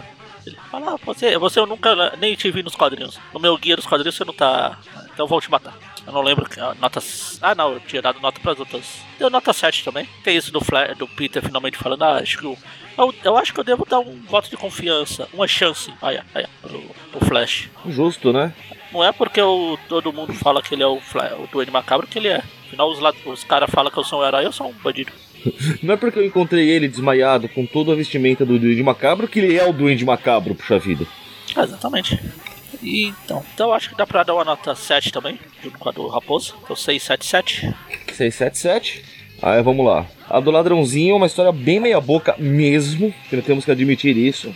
[0.47, 3.19] Ele fala, ah, você, você eu nunca nem te vi nos quadrinhos.
[3.34, 4.79] No meu guia dos quadrinhos você não tá.
[5.13, 5.77] Então eu vou te matar.
[6.06, 6.99] Eu não lembro que nota.
[7.41, 9.02] Ah não, eu tinha dado nota para as outras.
[9.20, 10.08] Deu nota 7 também.
[10.24, 12.58] Tem isso do, Flash, do Peter finalmente falando, ah, acho que eu,
[12.97, 15.93] eu, eu, acho que eu devo dar um voto de confiança, uma chance.
[16.02, 16.24] Ah, é,
[16.62, 16.82] pro,
[17.12, 17.70] pro Flash.
[17.88, 18.54] Justo, né?
[18.91, 22.20] Não é porque o, todo mundo fala que ele é o, o Duende Macabro que
[22.20, 22.43] ele é.
[22.66, 25.12] Afinal, os, os caras falam que eu sou um herói, eu sou um bandido.
[25.82, 29.39] Não é porque eu encontrei ele desmaiado com toda a vestimenta do Duende Macabro que
[29.39, 31.06] ele é o Duende Macabro, puxa vida.
[31.56, 32.20] exatamente.
[32.82, 35.91] E, então, então acho que dá pra dar uma nota 7 também, junto com a
[35.91, 36.55] do Raposo.
[36.63, 37.73] Então 677.
[38.13, 39.03] 677.
[39.41, 40.05] Aí vamos lá.
[40.29, 44.53] A do Ladrãozinho é uma história bem meia boca mesmo, temos que admitir isso.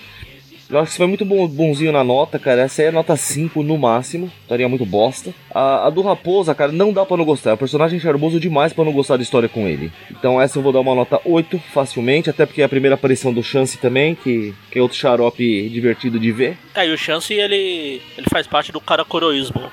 [0.67, 2.61] Eu acho que você foi muito bom, bonzinho na nota, cara.
[2.61, 4.31] Essa aí é nota 5 no máximo.
[4.41, 5.33] Estaria muito bosta.
[5.53, 7.51] A, a, do Raposa, cara, não dá pra não gostar.
[7.51, 9.91] É um personagem charmoso demais pra não gostar da história com ele.
[10.09, 12.29] Então essa eu vou dar uma nota 8 facilmente.
[12.29, 16.19] Até porque é a primeira aparição do Chance também, que, que é outro xarope divertido
[16.19, 16.57] de ver.
[16.73, 19.71] É, e o Chance, ele, ele faz parte do caracoroísmo.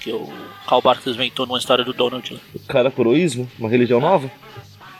[0.00, 0.32] Que o
[0.66, 2.40] Karl Barks inventou numa história do Donald.
[2.54, 3.48] O caracoroísmo?
[3.58, 4.30] Uma religião nova?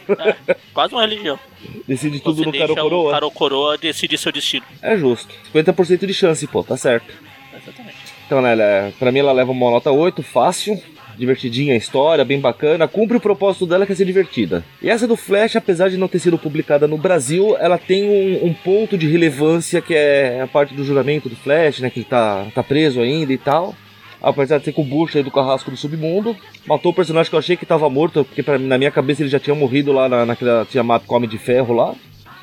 [0.09, 1.39] É, quase uma religião.
[1.87, 3.09] Decide tudo Você no cara ou coroa.
[3.09, 4.65] O cara ou coroa decide seu destino.
[4.81, 5.35] É justo.
[5.55, 7.13] 50% de chance, pô, tá certo.
[7.55, 7.97] Exatamente.
[8.27, 10.81] Então, né, pra mim ela leva uma nota 8, fácil.
[11.17, 14.65] divertidinha a história, bem bacana, cumpre o propósito dela que é ser divertida.
[14.81, 18.47] E essa do Flash, apesar de não ter sido publicada no Brasil, ela tem um,
[18.47, 21.91] um ponto de relevância que é a parte do julgamento do Flash, né?
[21.91, 23.75] Que ele tá, tá preso ainda e tal
[24.23, 26.37] apesar de ser com o Bush aí do carrasco do submundo.
[26.66, 29.31] Matou o personagem que eu achei que tava morto, porque pra, na minha cabeça ele
[29.31, 31.95] já tinha morrido lá na, naquela tinha mato come de ferro lá.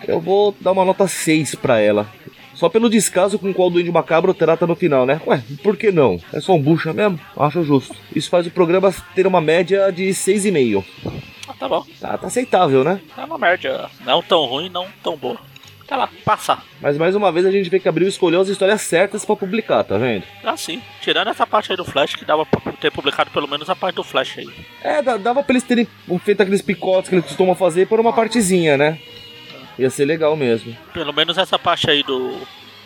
[0.07, 2.07] Eu vou dar uma nota 6 pra ela.
[2.53, 5.21] Só pelo descaso com o qual o Duende Macabro trata no final, né?
[5.25, 6.19] Ué, por que não?
[6.34, 7.17] É só um bucha mesmo?
[7.38, 7.95] Acho justo.
[8.13, 10.84] Isso faz o programa ter uma média de 6,5.
[11.47, 11.86] Ah, tá bom.
[12.01, 12.99] Tá, tá aceitável, né?
[13.17, 13.89] É uma média.
[14.05, 15.38] Não tão ruim, não tão boa
[15.89, 16.63] tá lá, passar.
[16.79, 19.83] Mas mais uma vez a gente vê que abriu escolheu as histórias certas para publicar,
[19.83, 20.23] tá vendo?
[20.43, 20.81] Ah, sim.
[21.01, 23.95] Tirando essa parte aí do Flash, que dava pra ter publicado pelo menos a parte
[23.95, 24.49] do Flash aí.
[24.83, 25.87] É, dava pra eles terem
[26.23, 28.99] feito aqueles picotes que eles costumam fazer por uma partezinha, né?
[29.79, 30.75] Ia ser legal mesmo.
[30.93, 32.37] Pelo menos essa parte aí do,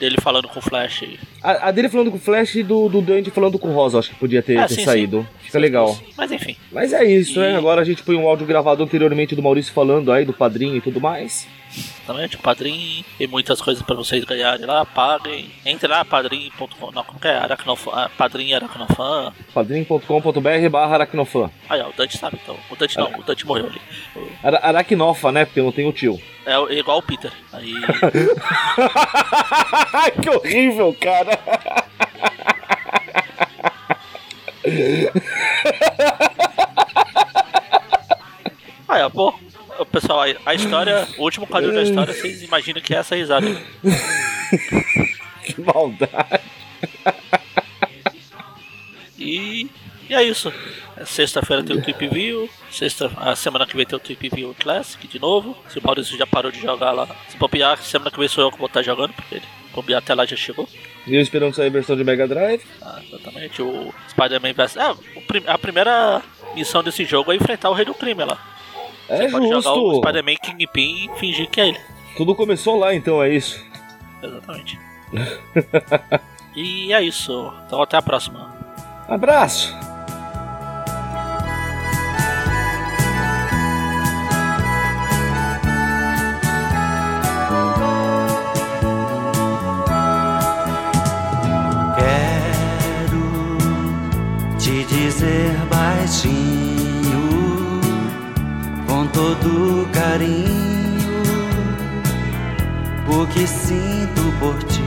[0.04, 1.06] dele falando com o Flash.
[1.42, 4.00] A, a, dele falando com o Flash e do, do Dandy falando com o Rosa,
[4.00, 5.22] acho que podia ter, é, ter sim, saído.
[5.22, 5.46] Sim.
[5.46, 5.98] Fica sim, legal.
[6.18, 6.58] Mas enfim.
[6.72, 7.52] Mas é isso, né?
[7.52, 7.54] e...
[7.54, 7.58] né?
[7.58, 10.82] Agora a gente põe um áudio gravado anteriormente do Maurício falando aí do padrinho e
[10.82, 11.48] tudo mais.
[11.76, 15.50] Exatamente, o Padrim e muitas coisas para vocês ganharem lá, paguem.
[15.66, 17.36] Entre lá, padrim.com, não, como que é?
[17.36, 19.34] Aracnofan, ah, Padrim Aracnofan.
[19.54, 21.50] padrim.com.br barra Aracnofan.
[21.68, 22.56] Aí, ó, o Dante sabe então.
[22.70, 23.82] O Dante não, o Dante morreu ali.
[24.44, 25.46] Ara Aracnofa, né?
[25.46, 26.22] Porque eu não tenho o tio.
[26.46, 27.34] É, é igual o Peter.
[27.52, 27.74] Aí.
[30.22, 31.40] que horrível, cara.
[38.88, 39.34] Aí, pô
[39.86, 43.48] pessoal, a história, o último quadro da história, vocês imaginam que é essa risada.
[45.44, 46.44] que maldade.
[49.18, 49.70] E,
[50.10, 50.54] e é isso.
[51.06, 52.50] Sexta-feira tem o Trip View.
[52.72, 55.56] Sexta, a semana que vem tem o Trip View Classic de novo.
[55.70, 57.08] Se o Maurício já parou de jogar lá.
[57.28, 60.14] Se bobear, semana que vem sou eu que vou estar jogando, porque ele bobear até
[60.14, 60.68] lá já chegou.
[61.06, 62.64] E eu esperando sair a versão de Mega Drive.
[62.82, 63.62] Ah, exatamente.
[63.62, 64.78] O Spider-Man vs.
[64.78, 66.22] É, a primeira
[66.56, 68.38] missão desse jogo é enfrentar o Rei do Crime lá.
[69.10, 69.62] É Você pode justo.
[69.64, 71.80] jogar o Spider-Man Kingpin e fingir que é ele.
[72.16, 73.64] Tudo começou lá então, é isso?
[74.22, 74.80] Exatamente.
[76.56, 77.54] e é isso.
[77.66, 78.54] Então até a próxima.
[79.08, 79.76] Abraço!
[95.24, 97.24] Dizer baixinho
[99.14, 101.24] todo carinho
[103.08, 104.82] o que sinto por ti.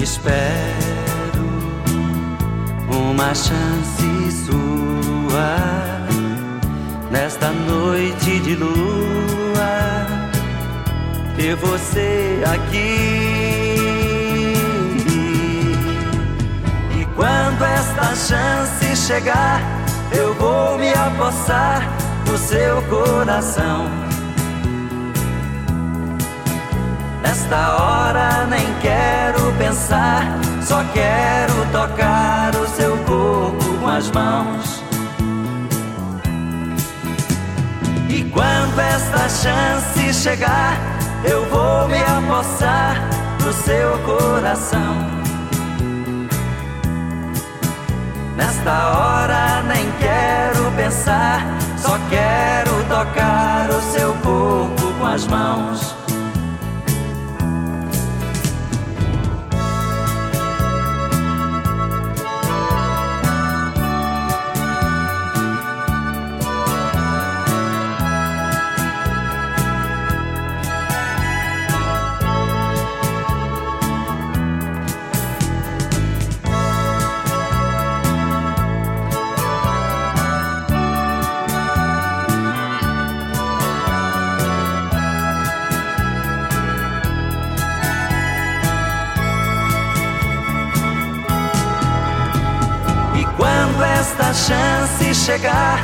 [0.00, 1.48] Espero
[2.88, 5.56] uma chance sua
[7.10, 10.06] nesta noite de lua
[11.36, 13.17] ter você aqui.
[17.18, 19.60] Quando esta chance chegar
[20.12, 21.82] eu vou me apossar
[22.24, 23.86] do seu coração.
[27.20, 34.84] Nesta hora nem quero pensar, só quero tocar o seu corpo com as mãos.
[38.08, 40.78] E quando esta chance chegar,
[41.24, 42.94] eu vou me apossar
[43.40, 45.17] do seu coração.
[48.38, 51.44] Nesta hora nem quero pensar,
[51.76, 55.97] só quero tocar o seu corpo com as mãos.
[95.28, 95.78] Chegar,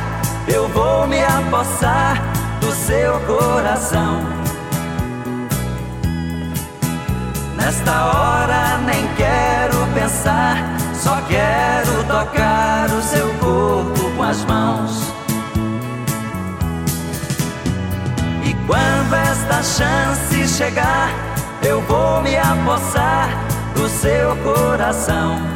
[0.47, 2.19] eu vou me apossar
[2.59, 4.23] do seu coração.
[7.55, 10.57] Nesta hora nem quero pensar,
[10.95, 15.13] só quero tocar o seu corpo com as mãos.
[18.43, 21.11] E quando esta chance chegar,
[21.61, 23.29] eu vou me apossar
[23.75, 25.54] do seu coração.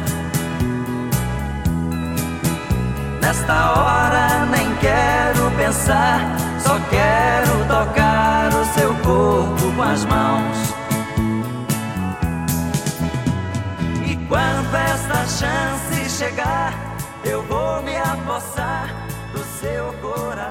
[3.50, 6.20] Nesta hora nem quero pensar,
[6.60, 10.74] só quero tocar o seu corpo com as mãos.
[14.06, 16.72] E quando esta chance chegar,
[17.24, 18.86] eu vou me apossar
[19.32, 20.49] do seu coração.